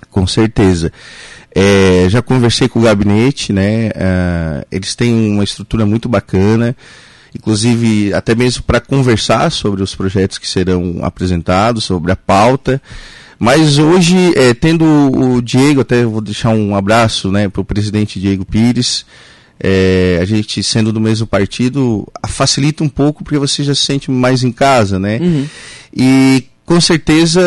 Com 0.10 0.26
certeza. 0.26 0.92
É, 1.54 2.08
já 2.10 2.22
conversei 2.22 2.68
com 2.68 2.80
o 2.80 2.84
gabinete, 2.84 3.54
né? 3.54 3.90
Uh, 3.90 4.66
eles 4.72 4.96
têm 4.96 5.32
uma 5.32 5.44
estrutura 5.44 5.86
muito 5.86 6.10
bacana, 6.10 6.76
inclusive 7.34 8.14
até 8.14 8.36
mesmo 8.36 8.64
para 8.64 8.82
conversar 8.82 9.50
sobre 9.52 9.84
os 9.84 9.96
projetos 9.96 10.38
que 10.38 10.48
serão 10.48 11.00
apresentados, 11.02 11.84
sobre 11.84 12.12
a 12.12 12.16
pauta. 12.16 12.82
Mas 13.38 13.78
hoje, 13.78 14.34
é, 14.36 14.54
tendo 14.54 14.86
o 14.86 15.42
Diego, 15.42 15.82
até 15.82 16.06
vou 16.06 16.22
deixar 16.22 16.50
um 16.50 16.76
abraço 16.76 17.32
né, 17.32 17.50
para 17.50 17.62
o 17.62 17.66
presidente 17.66 18.20
Diego 18.20 18.46
Pires, 18.46 19.06
é, 19.60 20.20
a 20.22 20.26
gente 20.26 20.64
sendo 20.64 20.92
do 20.92 21.00
mesmo 21.00 21.26
partido 21.26 22.08
facilita 22.28 22.84
um 22.84 22.90
pouco 22.90 23.24
porque 23.24 23.38
você 23.38 23.64
já 23.64 23.74
se 23.74 23.82
sente 23.82 24.12
mais 24.12 24.44
em 24.44 24.52
casa, 24.52 25.00
né? 25.00 25.20
Uhum. 25.22 25.48
E 25.96 26.46
com 26.66 26.82
certeza 26.82 27.42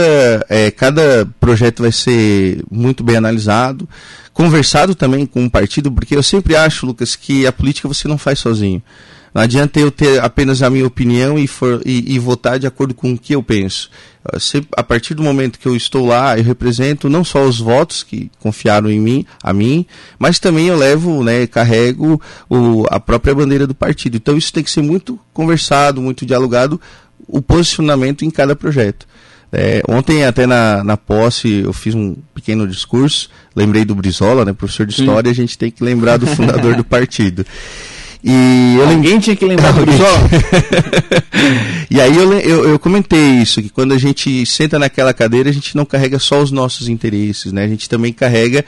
é, 0.48 0.70
cada 0.70 1.26
projeto 1.40 1.82
vai 1.82 1.92
ser 1.92 2.62
muito 2.70 3.02
bem 3.02 3.16
analisado, 3.16 3.88
conversado 4.32 4.94
também 4.94 5.26
com 5.26 5.44
o 5.44 5.50
partido, 5.50 5.90
porque 5.90 6.14
eu 6.14 6.22
sempre 6.22 6.54
acho, 6.54 6.86
Lucas, 6.86 7.16
que 7.16 7.46
a 7.46 7.52
política 7.52 7.88
você 7.88 8.06
não 8.06 8.16
faz 8.16 8.38
sozinho. 8.38 8.82
Não 9.38 9.44
adianta 9.44 9.78
eu 9.78 9.88
ter 9.88 10.20
apenas 10.20 10.64
a 10.64 10.68
minha 10.68 10.84
opinião 10.84 11.38
e, 11.38 11.46
for, 11.46 11.80
e, 11.86 12.12
e 12.12 12.18
votar 12.18 12.58
de 12.58 12.66
acordo 12.66 12.92
com 12.92 13.12
o 13.12 13.16
que 13.16 13.36
eu 13.36 13.40
penso. 13.40 13.88
a 14.76 14.82
partir 14.82 15.14
do 15.14 15.22
momento 15.22 15.60
que 15.60 15.68
eu 15.68 15.76
estou 15.76 16.04
lá, 16.04 16.36
eu 16.36 16.42
represento 16.42 17.08
não 17.08 17.22
só 17.22 17.44
os 17.44 17.60
votos 17.60 18.02
que 18.02 18.32
confiaram 18.40 18.90
em 18.90 18.98
mim, 18.98 19.24
a 19.40 19.52
mim, 19.52 19.86
mas 20.18 20.40
também 20.40 20.66
eu 20.66 20.76
levo, 20.76 21.22
né, 21.22 21.46
carrego 21.46 22.20
o, 22.50 22.84
a 22.90 22.98
própria 22.98 23.32
bandeira 23.32 23.64
do 23.64 23.76
partido. 23.76 24.16
Então 24.16 24.36
isso 24.36 24.52
tem 24.52 24.64
que 24.64 24.72
ser 24.72 24.82
muito 24.82 25.16
conversado, 25.32 26.02
muito 26.02 26.26
dialogado, 26.26 26.80
o 27.24 27.40
posicionamento 27.40 28.24
em 28.24 28.30
cada 28.30 28.56
projeto. 28.56 29.06
É, 29.52 29.84
ontem, 29.88 30.24
até 30.24 30.48
na, 30.48 30.82
na 30.82 30.96
posse, 30.96 31.60
eu 31.64 31.72
fiz 31.72 31.94
um 31.94 32.16
pequeno 32.34 32.66
discurso, 32.66 33.30
lembrei 33.54 33.84
do 33.84 33.94
Brizola, 33.94 34.44
né, 34.44 34.52
professor 34.52 34.84
de 34.84 34.94
história, 34.94 35.32
Sim. 35.32 35.32
a 35.32 35.42
gente 35.46 35.56
tem 35.56 35.70
que 35.70 35.84
lembrar 35.84 36.16
do 36.16 36.26
fundador 36.26 36.74
do 36.74 36.82
partido. 36.82 37.46
E 38.22 38.76
eu 38.78 38.86
Ninguém 38.88 39.20
tinha 39.20 39.36
que 39.36 39.44
lembrar 39.44 39.72
do 39.72 39.82
e 41.90 42.00
aí 42.00 42.16
eu, 42.16 42.32
eu, 42.32 42.68
eu, 42.70 42.78
comentei 42.78 43.40
isso, 43.42 43.62
que 43.62 43.68
quando 43.68 43.92
a 43.92 43.98
gente 43.98 44.44
senta 44.44 44.78
naquela 44.78 45.14
cadeira, 45.14 45.50
a 45.50 45.52
gente 45.52 45.76
não 45.76 45.84
carrega 45.84 46.18
só 46.18 46.40
os 46.40 46.50
nossos 46.50 46.88
interesses, 46.88 47.52
né? 47.52 47.64
A 47.64 47.68
gente 47.68 47.88
também 47.88 48.12
carrega 48.12 48.64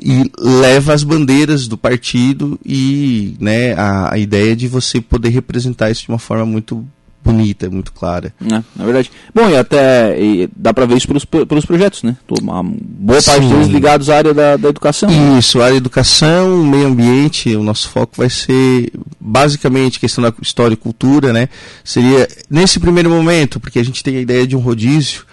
e 0.00 0.30
leva 0.38 0.92
as 0.92 1.02
bandeiras 1.02 1.66
do 1.66 1.76
partido 1.76 2.60
e 2.64 3.34
né, 3.40 3.72
a, 3.72 4.14
a 4.14 4.18
ideia 4.18 4.54
de 4.54 4.68
você 4.68 5.00
poder 5.00 5.30
representar 5.30 5.90
isso 5.90 6.02
de 6.02 6.08
uma 6.10 6.18
forma 6.18 6.44
muito 6.44 6.86
bonita, 7.26 7.68
muito 7.68 7.92
clara. 7.92 8.32
É, 8.40 8.62
na 8.76 8.84
verdade. 8.84 9.10
Bom, 9.34 9.48
e 9.48 9.56
até 9.56 10.20
e 10.20 10.48
dá 10.54 10.72
para 10.72 10.86
ver 10.86 10.96
isso 10.96 11.06
pelos, 11.06 11.24
pelos 11.24 11.64
projetos, 11.64 12.02
né? 12.02 12.16
Uma 12.40 12.62
boa 12.62 13.22
parte 13.22 13.42
Sim. 13.42 13.48
deles 13.48 13.68
ligados 13.68 14.08
à 14.08 14.16
área 14.16 14.32
da, 14.32 14.56
da 14.56 14.68
educação. 14.68 15.08
Isso, 15.38 15.60
área 15.60 15.72
da 15.72 15.78
educação, 15.78 16.64
meio 16.64 16.86
ambiente, 16.86 17.54
o 17.56 17.62
nosso 17.62 17.88
foco 17.88 18.14
vai 18.16 18.30
ser 18.30 18.92
basicamente 19.20 20.00
questão 20.00 20.22
da 20.22 20.32
história 20.40 20.74
e 20.74 20.76
cultura, 20.76 21.32
né? 21.32 21.48
Seria 21.84 22.28
nesse 22.48 22.78
primeiro 22.78 23.10
momento, 23.10 23.58
porque 23.58 23.78
a 23.78 23.84
gente 23.84 24.02
tem 24.02 24.16
a 24.16 24.20
ideia 24.20 24.46
de 24.46 24.56
um 24.56 24.60
rodízio, 24.60 25.24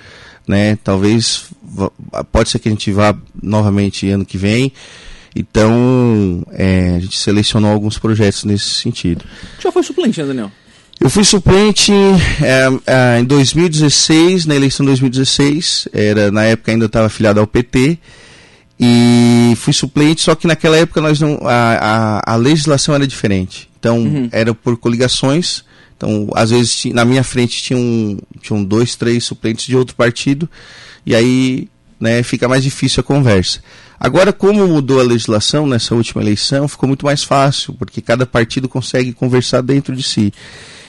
né? 0.47 0.77
Talvez 0.83 1.45
pode 2.31 2.49
ser 2.49 2.59
que 2.59 2.67
a 2.67 2.71
gente 2.71 2.91
vá 2.91 3.15
novamente 3.41 4.09
ano 4.09 4.25
que 4.25 4.37
vem. 4.37 4.71
Então, 5.35 6.45
é, 6.51 6.95
a 6.97 6.99
gente 6.99 7.17
selecionou 7.17 7.71
alguns 7.71 7.97
projetos 7.97 8.43
nesse 8.43 8.69
sentido. 8.69 9.25
Já 9.59 9.71
foi 9.71 9.81
suplente, 9.81 10.21
né, 10.21 10.27
Daniel? 10.27 10.51
Eu 10.99 11.09
fui 11.09 11.23
suplente 11.23 11.91
é, 12.41 12.67
é, 12.87 13.19
em 13.19 13.25
2016, 13.25 14.45
na 14.45 14.55
eleição 14.55 14.85
de 14.85 14.91
2016, 14.91 15.89
era, 15.91 16.31
na 16.31 16.43
época 16.43 16.71
ainda 16.71 16.85
estava 16.85 17.07
afiliado 17.07 17.39
ao 17.39 17.47
PT, 17.47 17.97
e 18.79 19.53
fui 19.57 19.73
suplente, 19.73 20.21
só 20.21 20.35
que 20.35 20.47
naquela 20.47 20.77
época 20.77 21.01
nós 21.01 21.19
não, 21.19 21.39
a, 21.43 22.21
a, 22.25 22.33
a 22.33 22.35
legislação 22.35 22.95
era 22.95 23.05
diferente. 23.05 23.69
Então, 23.79 23.99
uhum. 23.99 24.29
era 24.31 24.53
por 24.53 24.77
coligações, 24.77 25.63
então, 25.97 26.29
às 26.35 26.49
vezes, 26.49 26.85
na 26.85 27.05
minha 27.05 27.23
frente 27.23 27.61
tinham, 27.61 28.17
tinham 28.41 28.63
dois, 28.63 28.95
três 28.95 29.23
suplentes 29.23 29.65
de 29.65 29.75
outro 29.75 29.95
partido, 29.95 30.49
e 31.05 31.15
aí 31.15 31.69
né, 31.99 32.23
fica 32.23 32.47
mais 32.47 32.63
difícil 32.63 33.01
a 33.01 33.03
conversa. 33.03 33.61
Agora, 33.99 34.33
como 34.33 34.67
mudou 34.67 34.99
a 34.99 35.03
legislação 35.03 35.65
nessa 35.65 35.95
última 35.95 36.21
eleição, 36.21 36.67
ficou 36.67 36.87
muito 36.87 37.05
mais 37.05 37.23
fácil, 37.23 37.73
porque 37.73 38.01
cada 38.01 38.25
partido 38.25 38.67
consegue 38.67 39.13
conversar 39.13 39.61
dentro 39.61 39.95
de 39.95 40.03
si. 40.03 40.33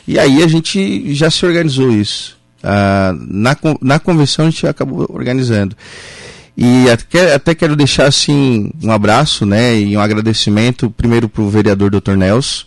E 0.07 0.19
aí 0.19 0.43
a 0.43 0.47
gente 0.47 1.15
já 1.15 1.31
se 1.31 1.45
organizou 1.47 1.91
isso. 1.91 2.37
Ah, 2.63 3.15
na, 3.29 3.57
na 3.81 3.99
convenção 3.99 4.47
a 4.47 4.51
gente 4.51 4.67
acabou 4.67 5.07
organizando. 5.11 5.77
E 6.57 6.89
até, 6.89 7.35
até 7.35 7.55
quero 7.55 7.75
deixar 7.75 8.07
assim 8.07 8.71
um 8.83 8.93
abraço 8.93 9.45
né, 9.45 9.77
e 9.77 9.97
um 9.97 10.01
agradecimento 10.01 10.89
primeiro 10.89 11.29
para 11.29 11.43
o 11.43 11.51
vereador 11.51 11.91
Dr. 11.91 12.15
Nelson. 12.17 12.65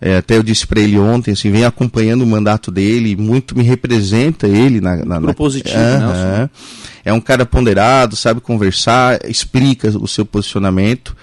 É, 0.00 0.18
até 0.18 0.36
eu 0.36 0.44
disse 0.44 0.64
para 0.64 0.80
ele 0.80 0.96
ontem, 0.96 1.32
assim, 1.32 1.50
vem 1.50 1.64
acompanhando 1.64 2.22
o 2.22 2.26
mandato 2.26 2.70
dele, 2.70 3.16
muito 3.16 3.58
me 3.58 3.64
representa 3.64 4.46
ele 4.46 4.80
na. 4.80 4.96
na, 4.96 5.04
na 5.04 5.20
Propositivo, 5.20 5.76
uh 5.76 6.44
-huh. 6.44 6.50
É 7.04 7.12
um 7.12 7.20
cara 7.20 7.44
ponderado, 7.44 8.14
sabe 8.14 8.40
conversar, 8.40 9.18
explica 9.28 9.88
o 9.88 10.06
seu 10.06 10.24
posicionamento. 10.24 11.16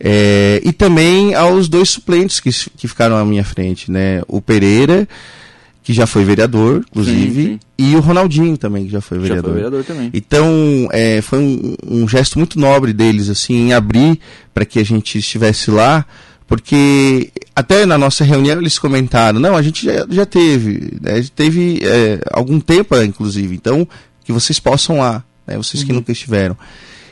É, 0.00 0.60
e 0.64 0.72
também 0.72 1.34
aos 1.34 1.68
dois 1.68 1.90
suplentes 1.90 2.38
que, 2.38 2.50
que 2.76 2.86
ficaram 2.86 3.16
à 3.16 3.24
minha 3.24 3.44
frente, 3.44 3.90
né? 3.90 4.22
O 4.28 4.40
Pereira, 4.40 5.08
que 5.82 5.92
já 5.92 6.06
foi 6.06 6.24
vereador, 6.24 6.84
inclusive, 6.90 7.42
sim, 7.42 7.48
sim. 7.52 7.60
e 7.78 7.96
o 7.96 8.00
Ronaldinho 8.00 8.56
também, 8.56 8.84
que 8.84 8.92
já 8.92 9.00
foi 9.00 9.18
vereador. 9.18 9.42
Já 9.42 9.48
foi 9.48 9.54
vereador 9.54 9.84
também. 9.84 10.10
Então, 10.12 10.88
é, 10.92 11.20
foi 11.20 11.38
um, 11.38 11.74
um, 11.84 12.08
gesto 12.08 12.38
muito 12.38 12.60
nobre 12.60 12.92
deles, 12.92 13.28
assim, 13.28 13.68
em 13.68 13.72
abrir 13.72 14.20
para 14.52 14.64
que 14.64 14.78
a 14.78 14.84
gente 14.84 15.18
estivesse 15.18 15.70
lá, 15.70 16.04
porque 16.46 17.32
até 17.56 17.84
na 17.84 17.98
nossa 17.98 18.22
reunião 18.22 18.60
eles 18.60 18.78
comentaram, 18.78 19.40
não, 19.40 19.56
a 19.56 19.62
gente 19.62 19.84
já, 19.84 20.06
já 20.08 20.26
teve, 20.26 20.98
né, 21.00 21.24
teve 21.34 21.80
é, 21.82 22.20
algum 22.32 22.60
tempo, 22.60 22.94
inclusive, 23.02 23.54
então, 23.54 23.88
que 24.24 24.30
vocês 24.30 24.60
possam 24.60 24.98
lá, 24.98 25.24
né, 25.46 25.56
vocês 25.56 25.80
uhum. 25.80 25.86
que 25.86 25.92
nunca 25.94 26.12
estiveram. 26.12 26.56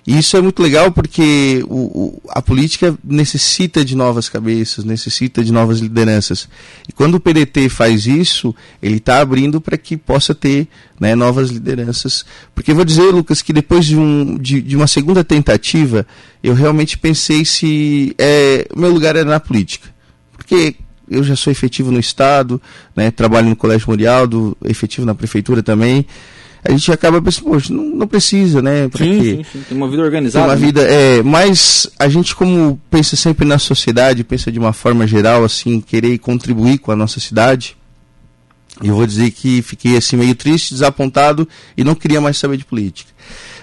E 0.07 0.17
isso 0.17 0.37
é 0.37 0.41
muito 0.41 0.63
legal 0.63 0.93
porque 0.93 1.65
o, 1.69 1.75
o, 1.75 2.23
a 2.29 2.41
política 2.41 2.97
necessita 3.03 3.85
de 3.85 3.97
novas 3.97 4.29
cabeças, 4.29 4.85
necessita 4.85 5.43
de 5.43 5.53
novas 5.53 5.81
lideranças. 5.81 6.49
E 6.89 6.93
quando 6.93 7.17
o 7.17 7.21
PDT 7.21 7.69
faz 7.69 8.07
isso, 8.07 8.55
ele 8.81 8.99
está 8.99 9.21
abrindo 9.21 9.61
para 9.61 9.77
que 9.77 9.97
possa 9.97 10.33
ter 10.33 10.69
né, 11.01 11.17
novas 11.17 11.51
lideranças. 11.51 12.25
Porque 12.55 12.73
vou 12.73 12.85
dizer, 12.85 13.11
Lucas, 13.11 13.43
que 13.43 13.53
depois 13.53 13.85
de, 13.85 13.97
um, 13.97 14.39
de, 14.39 14.63
de 14.63 14.77
uma 14.77 14.87
segunda 14.87 15.25
tentativa, 15.25 16.07
eu 16.41 16.55
realmente 16.55 16.97
pensei 16.97 17.45
se 17.45 18.15
é, 18.17 18.69
o 18.73 18.79
meu 18.79 18.93
lugar 18.93 19.17
era 19.17 19.29
na 19.29 19.41
política. 19.41 19.89
Porque 20.37 20.77
eu 21.11 21.25
já 21.25 21.35
sou 21.35 21.51
efetivo 21.51 21.91
no 21.91 21.99
Estado, 21.99 22.63
né, 22.95 23.11
trabalho 23.11 23.49
no 23.49 23.57
Colégio 23.57 23.89
Morialdo, 23.89 24.57
efetivo 24.65 25.05
na 25.05 25.17
Prefeitura 25.17 25.65
também 25.65 26.07
a 26.65 26.71
gente 26.71 26.91
acaba 26.91 27.21
pensando, 27.23 27.45
poxa, 27.45 27.73
não, 27.73 27.85
não 27.85 28.07
precisa, 28.07 28.61
né? 28.61 28.89
Pra 28.89 29.05
sim, 29.05 29.21
quê? 29.21 29.37
Sim, 29.37 29.45
sim, 29.53 29.65
tem 29.69 29.77
uma 29.77 29.89
vida 29.89 30.03
organizada. 30.03 30.45
Tem 30.45 30.55
uma 30.55 30.61
né? 30.61 30.67
vida, 30.67 30.83
é, 30.83 31.23
mas 31.23 31.89
a 31.99 32.09
gente 32.09 32.35
como 32.35 32.81
pensa 32.91 33.17
sempre 33.17 33.47
na 33.47 33.59
sociedade, 33.59 34.25
pensa 34.25 34.51
de 34.51 34.59
uma 34.59 34.73
forma 34.73 35.07
geral, 35.07 35.45
assim, 35.45 35.81
querer 35.81 36.19
contribuir 36.19 36.79
com 36.79 36.91
a 36.91 36.97
nossa 36.97 37.21
cidade, 37.21 37.77
eu 38.83 38.95
vou 38.95 39.07
dizer 39.07 39.31
que 39.31 39.63
fiquei 39.63 39.97
assim 39.97 40.17
meio 40.17 40.35
triste, 40.35 40.75
desapontado 40.75 41.49
e 41.77 41.83
não 41.83 41.95
queria 41.95 42.21
mais 42.21 42.37
saber 42.37 42.57
de 42.59 42.65
política. 42.65 43.11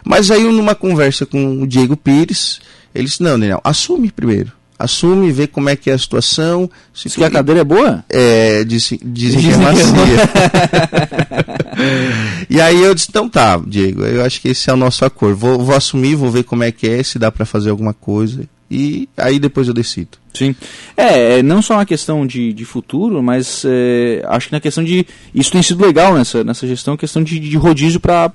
Mas 0.04 0.32
aí 0.32 0.44
numa 0.44 0.74
conversa 0.74 1.26
com 1.26 1.62
o 1.62 1.68
Diego 1.68 1.96
Pires, 1.96 2.60
ele 2.96 3.06
disse, 3.06 3.22
não, 3.22 3.40
Daniel, 3.40 3.62
assume 3.64 4.12
primeiro 4.12 4.52
assume, 4.78 5.32
vê 5.32 5.48
como 5.48 5.70
é 5.70 5.76
que 5.76 5.90
é 5.90 5.94
a 5.94 5.98
situação. 5.98 6.70
Se 6.94 7.10
que 7.10 7.24
a 7.24 7.30
cadeira 7.30 7.62
é 7.62 7.64
boa? 7.64 8.04
É, 8.10 8.64
dizem, 8.64 9.00
dizem 9.04 9.42
que 9.42 9.52
é 9.52 9.58
macia. 9.58 9.94
e 12.50 12.62
aí 12.62 12.82
eu 12.82 12.94
disse, 12.94 13.08
então 13.10 13.30
tá, 13.30 13.62
Diego, 13.66 14.04
eu 14.06 14.24
acho 14.24 14.42
que 14.42 14.50
esse 14.50 14.70
é 14.70 14.74
o 14.74 14.78
nosso 14.78 15.06
acordo. 15.06 15.38
Vou, 15.38 15.60
vou 15.60 15.76
assumir, 15.76 16.16
vou 16.16 16.30
ver 16.32 16.44
como 16.44 16.64
é 16.64 16.72
que 16.72 16.88
é, 16.88 17.04
se 17.04 17.18
dá 17.18 17.32
para 17.32 17.46
fazer 17.46 17.70
alguma 17.70 17.94
coisa. 17.94 18.44
e 18.70 19.08
aí 19.18 19.40
depois 19.40 19.68
eu 19.68 19.74
decido. 19.74 20.18
Sim. 20.34 20.56
É, 20.98 21.40
é, 21.40 21.44
não 21.44 21.62
só 21.62 21.76
uma 21.76 21.86
questão 21.86 22.26
de, 22.26 22.52
de 22.54 22.66
futuro, 22.66 23.22
mas 23.22 23.64
é, 23.66 24.24
acho 24.28 24.48
que 24.48 24.54
na 24.54 24.60
questão 24.60 24.84
de. 24.84 25.06
Isso 25.34 25.52
tem 25.52 25.62
sido 25.62 25.86
legal 25.86 26.16
nessa, 26.16 26.44
nessa 26.44 26.68
gestão, 26.68 26.98
questão 26.98 27.24
de, 27.24 27.40
de 27.40 27.56
rodízio 27.56 28.00
para 28.00 28.30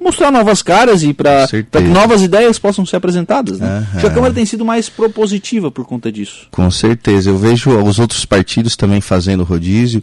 mostrar 0.00 0.30
novas 0.30 0.62
caras 0.62 1.02
e 1.02 1.12
para 1.12 1.46
que 1.48 1.80
novas 1.80 2.22
ideias 2.22 2.58
possam 2.58 2.84
ser 2.86 2.96
apresentadas. 2.96 3.58
Né? 3.58 3.66
Uhum. 3.68 3.86
Acho 3.92 4.00
que 4.00 4.06
a 4.06 4.10
Câmara 4.10 4.34
tem 4.34 4.44
sido 4.44 4.64
mais 4.64 4.88
propositiva 4.88 5.70
por 5.70 5.84
conta 5.84 6.10
disso. 6.12 6.48
Com 6.50 6.70
certeza. 6.70 7.30
Eu 7.30 7.38
vejo 7.38 7.70
os 7.70 7.98
outros 7.98 8.24
partidos 8.24 8.76
também 8.76 9.00
fazendo 9.00 9.44
rodízio 9.44 10.02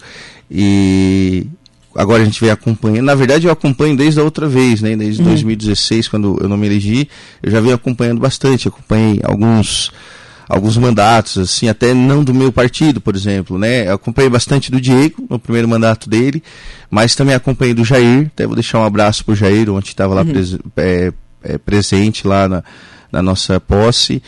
e 0.49 1.47
agora 1.95 2.21
a 2.21 2.25
gente 2.25 2.39
vem 2.41 2.49
acompanhando. 2.49 3.05
Na 3.05 3.15
verdade, 3.15 3.47
eu 3.47 3.51
acompanho 3.51 3.95
desde 3.95 4.19
a 4.19 4.23
outra 4.23 4.47
vez, 4.47 4.81
né? 4.81 4.95
Desde 4.95 5.21
uhum. 5.21 5.29
2016, 5.29 6.07
quando 6.07 6.37
eu 6.41 6.49
não 6.49 6.57
me 6.57 6.67
elegi, 6.67 7.07
eu 7.41 7.51
já 7.51 7.61
venho 7.61 7.75
acompanhando 7.75 8.19
bastante. 8.19 8.67
Acompanhei 8.67 9.19
alguns 9.23 9.91
alguns 10.47 10.77
mandatos, 10.77 11.37
assim, 11.37 11.67
até 11.67 11.93
não 11.93 12.23
do 12.23 12.33
meu 12.33 12.51
partido, 12.51 12.99
por 12.99 13.15
exemplo, 13.15 13.57
né? 13.57 13.87
Eu 13.87 13.95
acompanhei 13.95 14.29
bastante 14.29 14.71
do 14.71 14.79
Diego 14.79 15.25
no 15.29 15.39
primeiro 15.39 15.67
mandato 15.67 16.09
dele, 16.09 16.43
mas 16.89 17.15
também 17.15 17.35
acompanhei 17.35 17.73
do 17.73 17.85
Jair. 17.85 18.27
Até 18.27 18.45
vou 18.45 18.55
deixar 18.55 18.79
um 18.79 18.85
abraço 18.85 19.23
pro 19.25 19.35
Jair, 19.35 19.69
ontem 19.69 19.89
estava 19.89 20.13
lá 20.13 20.21
uhum. 20.21 20.31
pres 20.31 20.57
é, 20.77 21.13
é, 21.43 21.57
presente 21.57 22.27
lá 22.27 22.47
na, 22.47 22.63
na 23.11 23.21
nossa 23.21 23.59
posse. 23.59 24.21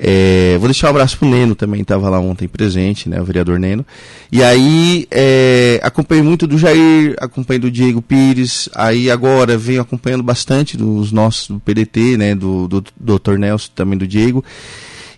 É, 0.00 0.56
vou 0.58 0.68
deixar 0.68 0.86
um 0.86 0.90
abraço 0.90 1.18
pro 1.18 1.28
Neno 1.28 1.56
também, 1.56 1.82
estava 1.82 2.08
lá 2.08 2.20
ontem 2.20 2.46
presente, 2.46 3.08
né, 3.08 3.20
o 3.20 3.24
vereador 3.24 3.58
Neno. 3.58 3.84
E 4.30 4.44
aí 4.44 5.08
é, 5.10 5.80
acompanhei 5.82 6.22
muito 6.22 6.46
do 6.46 6.56
Jair, 6.56 7.16
acompanhei 7.18 7.58
do 7.58 7.70
Diego 7.70 8.00
Pires, 8.00 8.68
aí 8.74 9.10
agora 9.10 9.58
venho 9.58 9.80
acompanhando 9.80 10.22
bastante 10.22 10.76
dos 10.76 11.10
nossos 11.10 11.48
do 11.48 11.58
PDT, 11.58 12.16
né, 12.16 12.34
do, 12.34 12.68
do, 12.68 12.84
do 12.96 13.18
Dr. 13.18 13.38
Nelson, 13.38 13.70
também 13.74 13.98
do 13.98 14.06
Diego. 14.06 14.44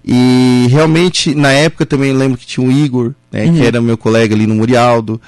E 0.05 0.67
realmente, 0.71 1.35
na 1.35 1.53
época 1.53 1.85
também 1.85 2.13
lembro 2.13 2.39
que 2.39 2.47
tinha 2.47 2.67
o 2.67 2.73
Igor, 2.73 3.13
né, 3.31 3.45
uhum. 3.45 3.55
que 3.55 3.63
era 3.65 3.81
meu 3.81 3.99
colega 3.99 4.35
ali 4.35 4.47
no 4.47 4.55
Murialdo. 4.55 5.21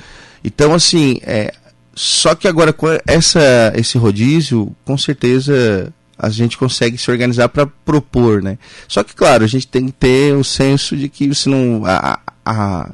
Então, 0.43 0.75
assim, 0.75 1.19
é, 1.23 1.53
só 1.95 2.35
que 2.35 2.49
agora 2.49 2.73
com 2.73 2.87
essa, 3.07 3.73
esse 3.77 3.99
rodízio, 3.99 4.75
com 4.85 4.97
certeza 4.97 5.93
a 6.19 6.29
gente 6.31 6.57
consegue 6.57 6.97
se 6.97 7.11
organizar 7.11 7.49
para 7.49 7.67
propor, 7.67 8.43
né? 8.43 8.57
Só 8.87 9.03
que, 9.03 9.15
claro, 9.15 9.45
a 9.45 9.47
gente 9.47 9.67
tem 9.67 9.87
que 9.87 9.93
ter 9.93 10.35
o 10.35 10.45
senso 10.45 10.97
de 10.97 11.09
que 11.09 11.27
você 11.27 11.51
não. 11.51 11.83
A, 11.85 12.21
a, 12.47 12.91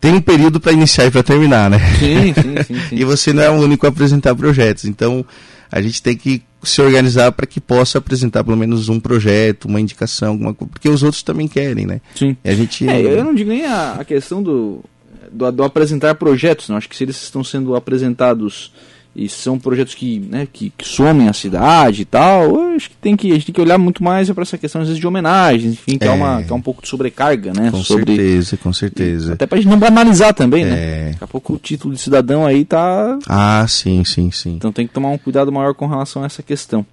tem 0.00 0.14
um 0.14 0.20
período 0.20 0.58
para 0.58 0.72
iniciar 0.72 1.06
e 1.06 1.10
para 1.10 1.22
terminar, 1.22 1.70
né? 1.70 1.78
Sim, 1.98 2.34
sim, 2.34 2.62
sim, 2.66 2.80
sim. 2.88 2.96
e 2.96 3.04
você 3.04 3.32
não 3.32 3.42
é 3.42 3.50
o 3.50 3.54
único 3.54 3.86
a 3.86 3.88
apresentar 3.90 4.34
projetos. 4.34 4.84
Então, 4.84 5.24
a 5.70 5.80
gente 5.80 6.02
tem 6.02 6.16
que 6.16 6.42
se 6.62 6.80
organizar 6.82 7.30
para 7.32 7.46
que 7.46 7.60
possa 7.60 7.98
apresentar 7.98 8.42
pelo 8.42 8.56
menos 8.56 8.88
um 8.88 8.98
projeto, 8.98 9.66
uma 9.66 9.80
indicação, 9.80 10.30
alguma 10.30 10.52
coisa, 10.52 10.70
porque 10.72 10.88
os 10.88 11.02
outros 11.02 11.22
também 11.22 11.46
querem, 11.46 11.86
né? 11.86 12.00
Sim. 12.14 12.36
E 12.44 12.48
a 12.48 12.54
gente... 12.54 12.88
É, 12.88 13.00
eu 13.00 13.24
não 13.24 13.34
digo 13.34 13.50
nem 13.50 13.64
a, 13.64 13.92
a 13.92 14.04
questão 14.04 14.42
do, 14.42 14.84
do, 15.30 15.50
do, 15.52 15.62
apresentar 15.62 16.14
projetos, 16.16 16.68
não. 16.68 16.76
Acho 16.76 16.88
que 16.88 16.96
se 16.96 17.04
eles 17.04 17.22
estão 17.22 17.44
sendo 17.44 17.76
apresentados 17.76 18.72
e 19.18 19.28
são 19.28 19.58
projetos 19.58 19.94
que, 19.94 20.20
né, 20.20 20.46
que, 20.50 20.70
que 20.70 20.86
somem 20.86 21.28
a 21.28 21.32
cidade 21.32 22.02
e 22.02 22.04
tal, 22.04 22.56
acho 22.76 22.88
que 22.90 22.96
tem 22.96 23.16
que 23.16 23.32
a 23.32 23.34
gente 23.34 23.46
tem 23.46 23.54
que 23.54 23.60
olhar 23.60 23.76
muito 23.76 24.02
mais 24.02 24.30
para 24.30 24.42
essa 24.42 24.56
questão 24.56 24.80
às 24.80 24.86
vezes 24.86 25.00
de 25.00 25.06
homenagens, 25.06 25.72
enfim, 25.72 25.98
que 25.98 26.04
é, 26.04 26.08
é 26.08 26.10
uma 26.12 26.42
que 26.42 26.52
é 26.52 26.54
um 26.54 26.60
pouco 26.60 26.82
de 26.82 26.88
sobrecarga, 26.88 27.52
né? 27.52 27.72
Com 27.72 27.82
sobre, 27.82 28.14
certeza, 28.14 28.56
com 28.56 28.72
certeza. 28.72 29.32
Até 29.32 29.46
para 29.46 29.58
a 29.58 29.60
gente 29.60 29.70
não 29.70 29.78
banalizar 29.78 30.32
também, 30.32 30.64
né? 30.64 30.70
é. 30.70 30.74
né? 30.74 31.10
Daqui 31.12 31.24
a 31.24 31.26
pouco 31.26 31.54
o 31.54 31.58
título 31.58 31.94
de 31.94 32.00
cidadão 32.00 32.46
aí 32.46 32.64
tá 32.64 33.18
Ah, 33.26 33.66
sim, 33.68 34.04
sim, 34.04 34.30
sim. 34.30 34.54
Então 34.54 34.70
tem 34.70 34.86
que 34.86 34.92
tomar 34.92 35.08
um 35.08 35.18
cuidado 35.18 35.50
maior 35.50 35.74
com 35.74 35.88
relação 35.88 36.22
a 36.22 36.26
essa 36.26 36.42
questão. 36.42 36.86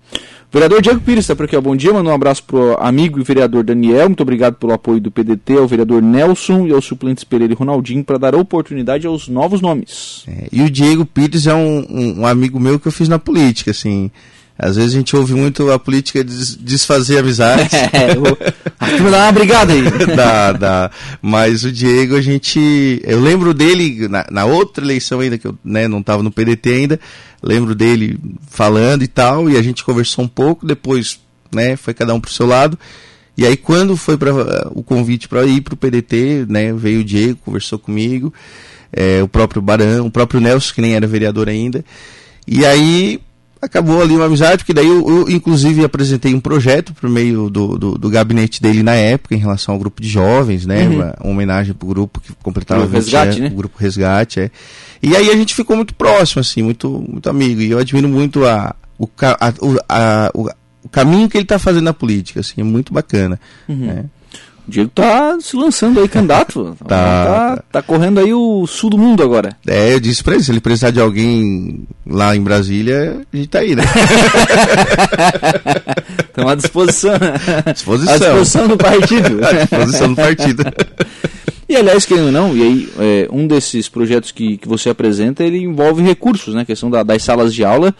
Vereador 0.55 0.81
Diego 0.81 1.01
Pires 1.01 1.25
está 1.25 1.35
por 1.35 1.43
aqui, 1.43 1.57
ó. 1.57 1.59
bom 1.59 1.75
dia, 1.75 1.91
manda 1.91 2.09
um 2.09 2.13
abraço 2.13 2.41
pro 2.41 2.77
amigo 2.79 3.19
e 3.19 3.23
vereador 3.25 3.61
Daniel, 3.61 4.07
muito 4.07 4.23
obrigado 4.23 4.55
pelo 4.55 4.71
apoio 4.71 5.01
do 5.01 5.11
PDT, 5.11 5.57
ao 5.57 5.67
vereador 5.67 6.01
Nelson 6.01 6.65
e 6.65 6.71
aos 6.71 6.85
suplentes 6.85 7.25
Pereira 7.25 7.51
e 7.51 7.55
Ronaldinho 7.57 8.05
para 8.05 8.17
dar 8.17 8.33
oportunidade 8.33 9.05
aos 9.05 9.27
novos 9.27 9.59
nomes. 9.59 10.23
É, 10.25 10.47
e 10.53 10.61
o 10.61 10.69
Diego 10.69 11.05
Pires 11.05 11.45
é 11.45 11.53
um, 11.53 11.85
um, 11.89 12.19
um, 12.21 12.25
amigo 12.25 12.57
meu 12.57 12.79
que 12.79 12.87
eu 12.87 12.91
fiz 12.93 13.09
na 13.09 13.19
política, 13.19 13.71
assim, 13.71 14.09
às 14.57 14.77
vezes 14.77 14.93
a 14.93 14.97
gente 14.97 15.15
ouve 15.15 15.33
muito 15.33 15.69
a 15.69 15.77
política 15.77 16.23
des 16.23 16.55
desfazer 16.55 17.19
amizades. 17.19 17.71
É, 17.91 18.15
vou... 18.15 18.37
a 18.79 18.89
dá 19.09 19.23
uma 19.23 19.31
brigada 19.31 19.73
aí. 19.73 19.81
dá, 20.15 20.51
dá. 20.53 20.91
Mas 21.21 21.63
o 21.63 21.71
Diego, 21.71 22.15
a 22.15 22.21
gente. 22.21 23.01
Eu 23.03 23.19
lembro 23.19 23.53
dele 23.53 24.07
na, 24.07 24.25
na 24.29 24.45
outra 24.45 24.83
eleição 24.83 25.19
ainda, 25.19 25.37
que 25.37 25.47
eu 25.47 25.57
né, 25.63 25.87
não 25.87 25.99
estava 25.99 26.23
no 26.23 26.31
PDT 26.31 26.71
ainda. 26.71 26.99
Lembro 27.43 27.75
dele 27.75 28.17
falando 28.49 29.03
e 29.03 29.07
tal, 29.07 29.49
e 29.49 29.57
a 29.57 29.61
gente 29.61 29.83
conversou 29.83 30.25
um 30.25 30.27
pouco, 30.27 30.65
depois 30.65 31.19
né, 31.53 31.75
foi 31.75 31.93
cada 31.93 32.13
um 32.13 32.19
para 32.19 32.29
o 32.29 32.33
seu 32.33 32.45
lado. 32.45 32.77
E 33.37 33.45
aí 33.45 33.57
quando 33.57 33.95
foi 33.97 34.17
para 34.17 34.69
o 34.71 34.81
convite 34.81 35.27
para 35.27 35.45
ir 35.45 35.61
para 35.61 35.73
o 35.73 35.77
PDT, 35.77 36.45
né, 36.47 36.73
veio 36.73 37.01
o 37.01 37.03
Diego, 37.03 37.39
conversou 37.43 37.77
comigo, 37.77 38.33
é, 38.91 39.21
o 39.21 39.27
próprio 39.27 39.61
Barão, 39.61 40.07
o 40.07 40.11
próprio 40.11 40.39
Nelson, 40.39 40.73
que 40.73 40.81
nem 40.81 40.95
era 40.95 41.05
vereador 41.05 41.49
ainda. 41.49 41.83
E 42.47 42.65
aí 42.65 43.19
acabou 43.65 44.01
ali 44.01 44.15
uma 44.15 44.25
amizade, 44.25 44.57
porque 44.57 44.73
daí 44.73 44.87
eu, 44.87 45.07
eu 45.07 45.29
inclusive 45.29 45.83
apresentei 45.83 46.33
um 46.33 46.39
projeto 46.39 46.93
por 46.93 47.09
meio 47.09 47.49
do, 47.49 47.77
do, 47.77 47.97
do, 47.97 48.09
gabinete 48.09 48.61
dele 48.61 48.83
na 48.83 48.95
época, 48.95 49.35
em 49.35 49.39
relação 49.39 49.73
ao 49.73 49.79
grupo 49.79 50.01
de 50.01 50.07
jovens, 50.07 50.65
né? 50.65 50.87
Uhum. 50.87 50.95
Uma, 50.95 51.15
uma, 51.21 51.31
homenagem 51.31 51.73
pro 51.73 51.87
grupo 51.87 52.19
que 52.19 52.33
completava 52.41 52.85
o 52.85 52.87
resgate, 52.87 53.37
anos, 53.37 53.39
né? 53.39 53.47
o 53.47 53.55
grupo 53.55 53.77
Resgate, 53.77 54.39
é. 54.39 54.51
E 55.01 55.15
aí 55.15 55.29
a 55.29 55.35
gente 55.35 55.53
ficou 55.53 55.75
muito 55.75 55.93
próximo, 55.93 56.39
assim, 56.39 56.61
muito, 56.61 56.89
muito 56.89 57.29
amigo. 57.29 57.61
E 57.61 57.71
eu 57.71 57.77
admiro 57.77 58.07
muito 58.07 58.45
a, 58.45 58.75
o, 58.97 59.09
a, 59.21 59.47
a, 59.89 60.31
o, 60.33 60.49
o 60.83 60.89
caminho 60.89 61.27
que 61.27 61.37
ele 61.37 61.43
está 61.43 61.59
fazendo 61.59 61.83
na 61.83 61.93
política, 61.93 62.39
assim, 62.39 62.61
é 62.61 62.63
muito 62.63 62.93
bacana. 62.93 63.39
Uhum. 63.67 63.75
Né? 63.75 64.05
O 64.67 64.71
Diego 64.71 64.89
tá 64.93 65.37
se 65.39 65.55
lançando 65.55 65.99
aí 65.99 66.07
candidato. 66.07 66.75
tá, 66.87 66.87
tá, 66.87 67.63
tá, 67.71 67.81
correndo 67.81 68.19
aí 68.19 68.33
o 68.33 68.65
sul 68.65 68.89
do 68.89 68.97
mundo 68.97 69.21
agora. 69.21 69.55
É, 69.67 69.93
eu 69.93 69.99
disse 69.99 70.23
pra 70.23 70.33
ele, 70.33 70.43
se 70.43 70.51
ele 70.51 70.59
precisar 70.59 70.91
de 70.91 70.99
alguém 70.99 71.83
lá 72.05 72.35
em 72.35 72.41
Brasília, 72.41 73.21
a 73.31 73.37
gente 73.37 73.49
tá 73.49 73.59
aí, 73.59 73.75
né? 73.75 73.83
Estamos 76.27 76.51
à 76.51 76.55
disposição. 76.55 77.13
disposição. 77.71 78.13
À 78.13 78.17
disposição 78.17 78.67
do 78.67 78.77
partido. 78.77 79.39
à 79.45 79.53
disposição 79.53 80.09
do 80.09 80.15
partido. 80.15 80.63
E 81.67 81.75
aliás, 81.75 82.05
querendo 82.05 82.27
ou 82.27 82.31
não, 82.31 82.55
e 82.55 82.61
aí 82.61 82.89
é, 82.99 83.27
um 83.31 83.47
desses 83.47 83.89
projetos 83.89 84.31
que, 84.31 84.57
que 84.57 84.67
você 84.67 84.89
apresenta, 84.89 85.43
ele 85.43 85.59
envolve 85.59 86.03
recursos, 86.03 86.53
né? 86.53 86.61
A 86.61 86.65
questão 86.65 86.89
da, 86.89 87.03
das 87.03 87.23
salas 87.23 87.53
de 87.53 87.63
aula 87.63 87.93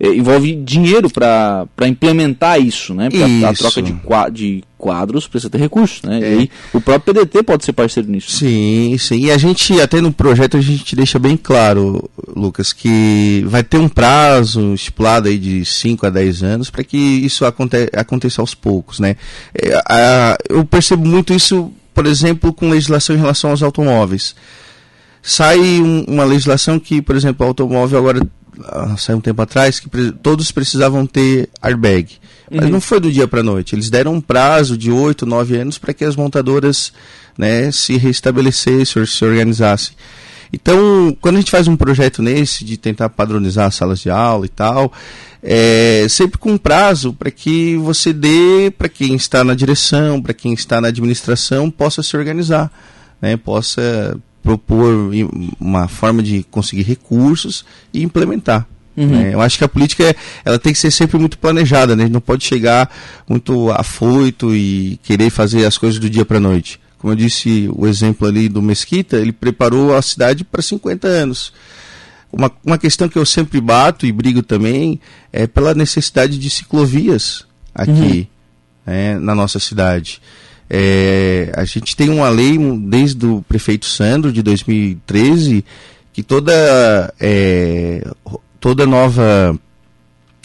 envolve 0.00 0.54
dinheiro 0.56 1.10
para 1.10 1.86
implementar 1.86 2.58
isso, 2.58 2.94
né? 2.94 3.10
Porque 3.10 3.44
a, 3.44 3.50
a, 3.50 3.52
troca 3.52 3.82
de, 3.82 3.94
de 4.32 4.64
quadros 4.78 5.28
precisa 5.28 5.50
ter 5.50 5.58
recursos, 5.58 6.02
né? 6.02 6.20
É. 6.22 6.34
E 6.42 6.50
o 6.72 6.80
próprio 6.80 7.14
PDT 7.14 7.42
pode 7.42 7.66
ser 7.66 7.74
parceiro 7.74 8.10
nisso. 8.10 8.32
Sim, 8.32 8.96
sim. 8.98 9.18
E 9.18 9.30
a 9.30 9.36
gente, 9.36 9.78
até 9.78 10.00
no 10.00 10.10
projeto, 10.10 10.56
a 10.56 10.60
gente 10.60 10.96
deixa 10.96 11.18
bem 11.18 11.36
claro, 11.36 12.08
Lucas, 12.34 12.72
que 12.72 13.44
vai 13.46 13.62
ter 13.62 13.76
um 13.76 13.88
prazo 13.88 14.72
estipulado 14.72 15.28
aí 15.28 15.36
de 15.36 15.66
5 15.66 16.06
a 16.06 16.10
10 16.10 16.42
anos 16.42 16.70
para 16.70 16.82
que 16.82 16.96
isso 16.96 17.44
aconte 17.44 17.90
aconteça 17.94 18.40
aos 18.40 18.54
poucos, 18.54 18.98
né? 18.98 19.16
É, 19.54 20.36
eu 20.48 20.64
percebo 20.64 21.06
muito 21.06 21.34
isso, 21.34 21.70
por 21.92 22.06
exemplo, 22.06 22.54
com 22.54 22.70
legislação 22.70 23.14
em 23.14 23.18
relação 23.18 23.50
aos 23.50 23.62
automóveis. 23.62 24.34
Sai 25.22 25.58
um, 25.58 26.04
uma 26.08 26.24
legislação 26.24 26.80
que, 26.80 27.02
por 27.02 27.14
exemplo, 27.14 27.44
o 27.44 27.48
automóvel 27.50 27.98
agora 27.98 28.26
saiu 28.98 29.18
um 29.18 29.20
tempo 29.20 29.40
atrás 29.42 29.80
que 29.80 29.88
todos 30.22 30.50
precisavam 30.50 31.06
ter 31.06 31.48
airbag. 31.62 32.18
Mas 32.50 32.64
uhum. 32.64 32.70
não 32.70 32.80
foi 32.80 32.98
do 32.98 33.12
dia 33.12 33.28
para 33.28 33.40
a 33.40 33.44
noite. 33.44 33.74
Eles 33.74 33.88
deram 33.88 34.14
um 34.14 34.20
prazo 34.20 34.76
de 34.76 34.90
8, 34.90 35.24
9 35.24 35.56
anos 35.56 35.78
para 35.78 35.94
que 35.94 36.04
as 36.04 36.16
montadoras 36.16 36.92
né, 37.38 37.70
se 37.70 37.96
restabelecessem, 37.96 39.06
se 39.06 39.24
organizassem. 39.24 39.94
Então, 40.52 41.16
quando 41.20 41.36
a 41.36 41.38
gente 41.38 41.50
faz 41.50 41.68
um 41.68 41.76
projeto 41.76 42.22
nesse, 42.22 42.64
de 42.64 42.76
tentar 42.76 43.08
padronizar 43.08 43.66
as 43.66 43.76
salas 43.76 44.00
de 44.00 44.10
aula 44.10 44.46
e 44.46 44.48
tal, 44.48 44.92
é 45.42 46.06
sempre 46.08 46.38
com 46.38 46.52
um 46.52 46.58
prazo 46.58 47.12
para 47.12 47.30
que 47.30 47.76
você 47.76 48.12
dê 48.12 48.72
para 48.76 48.88
quem 48.88 49.14
está 49.14 49.44
na 49.44 49.54
direção, 49.54 50.20
para 50.20 50.34
quem 50.34 50.52
está 50.52 50.80
na 50.80 50.88
administração, 50.88 51.70
possa 51.70 52.02
se 52.02 52.16
organizar, 52.16 52.70
né, 53.22 53.36
possa 53.36 54.18
propor 54.42 55.10
uma 55.58 55.88
forma 55.88 56.22
de 56.22 56.42
conseguir 56.50 56.82
recursos 56.82 57.64
e 57.92 58.02
implementar. 58.02 58.66
Uhum. 58.96 59.06
Né? 59.06 59.34
Eu 59.34 59.40
acho 59.40 59.58
que 59.58 59.64
a 59.64 59.68
política 59.68 60.14
ela 60.44 60.58
tem 60.58 60.72
que 60.72 60.78
ser 60.78 60.90
sempre 60.90 61.18
muito 61.18 61.38
planejada, 61.38 61.94
né? 61.94 62.02
a 62.02 62.06
gente 62.06 62.14
não 62.14 62.20
pode 62.20 62.44
chegar 62.44 62.90
muito 63.28 63.70
afoito 63.70 64.54
e 64.54 64.98
querer 65.02 65.30
fazer 65.30 65.64
as 65.64 65.78
coisas 65.78 65.98
do 65.98 66.10
dia 66.10 66.24
para 66.24 66.38
a 66.38 66.40
noite. 66.40 66.80
Como 66.98 67.12
eu 67.12 67.16
disse, 67.16 67.70
o 67.74 67.86
exemplo 67.86 68.28
ali 68.28 68.48
do 68.48 68.60
Mesquita, 68.60 69.16
ele 69.16 69.32
preparou 69.32 69.96
a 69.96 70.02
cidade 70.02 70.44
para 70.44 70.60
50 70.60 71.08
anos. 71.08 71.52
Uma, 72.30 72.52
uma 72.64 72.78
questão 72.78 73.08
que 73.08 73.18
eu 73.18 73.24
sempre 73.24 73.60
bato 73.60 74.06
e 74.06 74.12
brigo 74.12 74.42
também 74.42 75.00
é 75.32 75.46
pela 75.46 75.74
necessidade 75.74 76.38
de 76.38 76.50
ciclovias 76.50 77.46
aqui 77.74 78.28
uhum. 78.86 78.92
né, 78.92 79.18
na 79.18 79.34
nossa 79.34 79.58
cidade. 79.58 80.20
É, 80.72 81.52
a 81.56 81.64
gente 81.64 81.96
tem 81.96 82.08
uma 82.08 82.28
lei 82.28 82.56
desde 82.78 83.26
o 83.26 83.42
prefeito 83.42 83.86
Sandro, 83.86 84.32
de 84.32 84.40
2013, 84.40 85.64
que 86.12 86.22
toda, 86.22 87.12
é, 87.18 88.06
toda 88.60 88.86
nova 88.86 89.58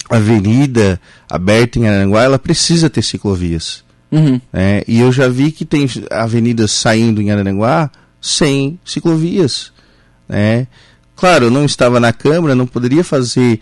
avenida 0.10 1.00
aberta 1.30 1.78
em 1.78 1.88
Aranguá, 1.88 2.24
ela 2.24 2.40
precisa 2.40 2.90
ter 2.90 3.04
ciclovias. 3.04 3.84
Uhum. 4.12 4.42
É, 4.52 4.84
e 4.88 5.00
eu 5.00 5.12
já 5.12 5.28
vi 5.28 5.52
que 5.52 5.66
tem 5.66 5.88
avenidas 6.10 6.72
saindo 6.72 7.22
em 7.22 7.32
Araranguá 7.32 7.92
sem 8.20 8.80
ciclovias. 8.84 9.72
Né? 10.28 10.68
Claro, 11.16 11.46
eu 11.46 11.52
não 11.52 11.66
estava 11.66 12.00
na 12.00 12.12
Câmara, 12.12 12.56
não 12.56 12.66
poderia 12.66 13.04
fazer, 13.04 13.60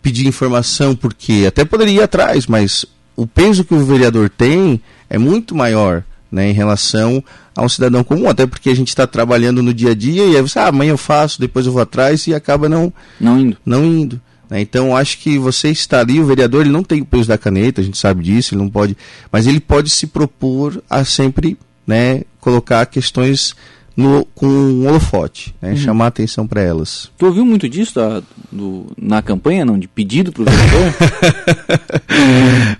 pedir 0.00 0.26
informação, 0.26 0.94
porque 0.94 1.44
até 1.46 1.64
poderia 1.64 2.00
ir 2.00 2.02
atrás, 2.02 2.46
mas 2.46 2.86
o 3.16 3.26
peso 3.26 3.64
que 3.64 3.74
o 3.74 3.84
vereador 3.84 4.28
tem 4.28 4.80
é 5.08 5.18
muito 5.18 5.54
maior 5.54 6.02
né, 6.30 6.50
em 6.50 6.52
relação 6.52 7.22
a 7.54 7.62
um 7.62 7.68
cidadão 7.68 8.02
comum, 8.02 8.28
até 8.28 8.46
porque 8.46 8.68
a 8.68 8.74
gente 8.74 8.88
está 8.88 9.06
trabalhando 9.06 9.62
no 9.62 9.72
dia 9.72 9.92
a 9.92 9.94
dia 9.94 10.24
e 10.24 10.36
aí 10.36 10.42
você, 10.42 10.58
ah, 10.58 10.68
amanhã 10.68 10.90
eu 10.90 10.98
faço, 10.98 11.40
depois 11.40 11.66
eu 11.66 11.72
vou 11.72 11.82
atrás 11.82 12.26
e 12.26 12.34
acaba 12.34 12.68
não, 12.68 12.92
não 13.20 13.38
indo. 13.38 13.56
Não 13.64 13.84
indo. 13.84 14.20
Né? 14.50 14.60
Então 14.60 14.96
acho 14.96 15.18
que 15.18 15.38
você 15.38 15.68
está 15.68 16.00
ali, 16.00 16.18
o 16.20 16.26
vereador 16.26 16.62
ele 16.62 16.72
não 16.72 16.82
tem 16.82 17.00
o 17.00 17.04
peso 17.04 17.28
da 17.28 17.38
caneta, 17.38 17.80
a 17.80 17.84
gente 17.84 17.98
sabe 17.98 18.24
disso, 18.24 18.54
ele 18.54 18.62
não 18.62 18.70
pode, 18.70 18.96
mas 19.30 19.46
ele 19.46 19.60
pode 19.60 19.90
se 19.90 20.08
propor 20.08 20.82
a 20.90 21.04
sempre 21.04 21.56
né, 21.86 22.22
colocar 22.40 22.84
questões 22.86 23.54
no, 23.96 24.24
com 24.34 24.46
um 24.46 24.86
holofote, 24.88 25.54
né, 25.62 25.70
uhum. 25.70 25.76
chamar 25.76 26.08
atenção 26.08 26.46
para 26.46 26.60
elas. 26.60 27.10
Tu 27.16 27.26
ouviu 27.26 27.44
muito 27.44 27.68
disso 27.68 27.94
da, 27.94 28.22
do, 28.50 28.86
na 29.00 29.22
campanha, 29.22 29.64
não? 29.64 29.78
De 29.78 29.86
pedido 29.86 30.32
para 30.32 30.42
o 30.42 30.44
vereador? 30.44 30.94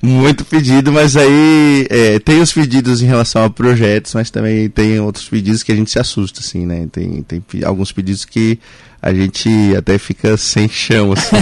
muito 0.02 0.44
pedido, 0.44 0.92
mas 0.92 1.16
aí 1.16 1.86
é, 1.88 2.18
tem 2.18 2.40
os 2.40 2.52
pedidos 2.52 3.00
em 3.00 3.06
relação 3.06 3.44
a 3.44 3.50
projetos, 3.50 4.14
mas 4.14 4.30
também 4.30 4.68
tem 4.68 4.98
outros 4.98 5.28
pedidos 5.28 5.62
que 5.62 5.70
a 5.70 5.76
gente 5.76 5.90
se 5.90 5.98
assusta, 5.98 6.40
assim, 6.40 6.66
né? 6.66 6.88
Tem, 6.90 7.22
tem 7.22 7.42
alguns 7.64 7.92
pedidos 7.92 8.24
que 8.24 8.58
a 9.00 9.12
gente 9.12 9.48
até 9.76 9.98
fica 9.98 10.36
sem 10.36 10.68
chão, 10.68 11.12
assim. 11.12 11.36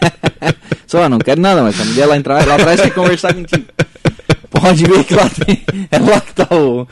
Só, 0.86 1.08
não 1.08 1.18
quero 1.18 1.40
nada, 1.40 1.62
mas 1.62 1.80
a 1.80 1.84
mulher 1.84 2.06
lá, 2.06 2.16
entrar, 2.16 2.44
lá 2.46 2.56
atrás 2.56 2.80
quer 2.80 2.92
conversar 2.92 3.32
contigo. 3.32 3.64
Pode 4.60 4.84
ver 4.84 5.04
que 5.04 5.14
lá 5.14 5.28
tem. 5.28 5.62
É 5.90 5.98
lá 5.98 6.20
que 6.20 6.34
tá 6.34 6.48
o. 6.54 6.86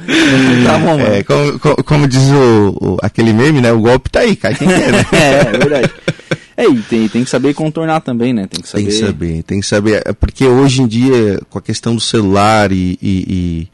Tá 0.65 0.79
bom, 0.79 1.01
é, 1.01 1.23
como, 1.23 1.59
como, 1.59 1.85
como, 1.85 2.09
diz 2.09 2.29
o, 2.31 2.79
o, 2.81 2.97
aquele 3.03 3.33
meme, 3.33 3.61
né? 3.61 3.73
O 3.73 3.81
golpe 3.81 4.11
tá 4.11 4.21
aí, 4.21 4.37
cai 4.37 4.55
quem 4.55 4.69
quer, 4.69 4.93
né? 4.93 5.07
é, 5.13 5.57
é 5.57 5.59
verdade. 5.59 5.91
É, 6.57 6.67
e 6.67 6.83
tem, 6.83 7.09
tem 7.09 7.25
que 7.25 7.31
saber 7.31 7.55
contornar 7.55 8.01
também, 8.01 8.33
né? 8.33 8.49
Tem 8.49 8.61
que 8.61 8.69
saber. 8.69 8.83
Tem 8.83 8.93
que 8.93 8.99
saber, 8.99 9.43
tem 9.45 9.61
que 9.61 9.67
saber. 9.67 10.15
Porque 10.15 10.45
hoje 10.45 10.83
em 10.83 10.89
dia, 10.89 11.41
com 11.49 11.59
a 11.59 11.63
questão 11.63 11.95
do 11.95 12.01
celular 12.01 12.73
e, 12.73 12.99
e, 13.01 13.25
e 13.29 13.69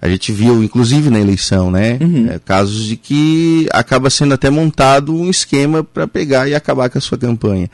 a 0.00 0.08
gente 0.08 0.30
viu, 0.30 0.62
inclusive 0.62 1.10
na 1.10 1.18
eleição, 1.18 1.70
né? 1.70 1.98
Uhum. 2.00 2.30
É, 2.30 2.38
casos 2.38 2.84
de 2.84 2.96
que 2.96 3.66
acaba 3.72 4.10
sendo 4.10 4.34
até 4.34 4.50
montado 4.50 5.14
um 5.14 5.30
esquema 5.30 5.82
para 5.82 6.06
pegar 6.06 6.48
e 6.48 6.54
acabar 6.54 6.88
com 6.90 6.98
a 6.98 7.00
sua 7.00 7.18
campanha. 7.18 7.70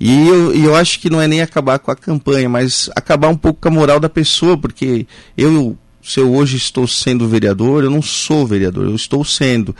E 0.00 0.26
eu, 0.26 0.54
eu 0.54 0.74
acho 0.74 0.98
que 0.98 1.10
não 1.10 1.20
é 1.20 1.28
nem 1.28 1.42
acabar 1.42 1.78
com 1.78 1.90
a 1.90 1.96
campanha, 1.96 2.48
mas 2.48 2.88
acabar 2.96 3.28
um 3.28 3.36
pouco 3.36 3.60
com 3.60 3.68
a 3.68 3.70
moral 3.70 4.00
da 4.00 4.08
pessoa, 4.08 4.56
porque 4.56 5.06
eu, 5.36 5.76
se 6.02 6.18
eu 6.18 6.32
hoje 6.32 6.56
estou 6.56 6.88
sendo 6.88 7.28
vereador, 7.28 7.84
eu 7.84 7.90
não 7.90 8.00
sou 8.00 8.46
vereador, 8.46 8.86
eu 8.86 8.94
estou 8.94 9.22
sendo. 9.22 9.76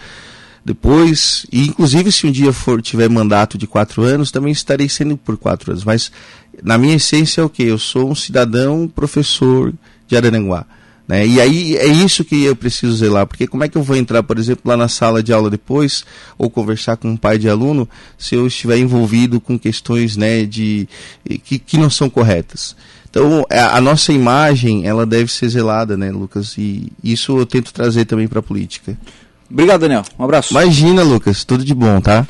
Depois, 0.62 1.46
e 1.50 1.66
inclusive 1.66 2.12
se 2.12 2.26
um 2.26 2.30
dia 2.30 2.52
for 2.52 2.83
tiver 2.83 3.09
mandato 3.09 3.56
de 3.56 3.66
quatro 3.66 4.02
anos, 4.02 4.30
também 4.30 4.52
estarei 4.52 4.90
sendo 4.90 5.16
por 5.16 5.38
quatro 5.38 5.72
anos. 5.72 5.85
Mas 5.85 6.12
na 6.62 6.76
minha 6.76 6.96
essência 6.96 7.40
é 7.40 7.44
o 7.44 7.48
que? 7.48 7.62
Eu 7.62 7.78
sou 7.78 8.11
um 8.11 8.14
cidadão 8.14 8.87
professor 8.87 9.72
de 10.06 10.16
Araranguá. 10.18 10.66
Né? 11.11 11.27
E 11.27 11.40
aí 11.40 11.77
é 11.77 11.88
isso 11.88 12.25
que 12.25 12.44
eu 12.44 12.55
preciso 12.55 12.94
zelar, 12.94 13.27
porque 13.27 13.44
como 13.44 13.64
é 13.64 13.68
que 13.68 13.77
eu 13.77 13.83
vou 13.83 13.96
entrar, 13.96 14.23
por 14.23 14.38
exemplo, 14.38 14.62
lá 14.64 14.77
na 14.77 14.87
sala 14.87 15.20
de 15.20 15.33
aula 15.33 15.51
depois, 15.51 16.05
ou 16.38 16.49
conversar 16.49 16.96
com 16.96 17.09
um 17.09 17.16
pai 17.16 17.37
de 17.37 17.49
aluno, 17.49 17.88
se 18.16 18.37
eu 18.37 18.46
estiver 18.46 18.79
envolvido 18.79 19.40
com 19.40 19.59
questões 19.59 20.16
né, 20.16 20.44
de, 20.44 20.88
que, 21.42 21.59
que 21.59 21.77
não 21.77 21.90
são 21.90 22.09
corretas? 22.09 22.77
Então, 23.11 23.44
a, 23.51 23.79
a 23.79 23.81
nossa 23.81 24.12
imagem, 24.12 24.87
ela 24.87 25.05
deve 25.05 25.33
ser 25.33 25.49
zelada, 25.49 25.96
né, 25.96 26.12
Lucas? 26.12 26.57
E 26.57 26.92
isso 27.03 27.37
eu 27.37 27.44
tento 27.44 27.73
trazer 27.73 28.05
também 28.05 28.29
para 28.29 28.38
a 28.38 28.42
política. 28.42 28.96
Obrigado, 29.51 29.81
Daniel. 29.81 30.05
Um 30.16 30.23
abraço. 30.23 30.53
Imagina, 30.53 31.03
Lucas. 31.03 31.42
Tudo 31.42 31.64
de 31.64 31.75
bom, 31.75 32.01
tá? 32.01 32.25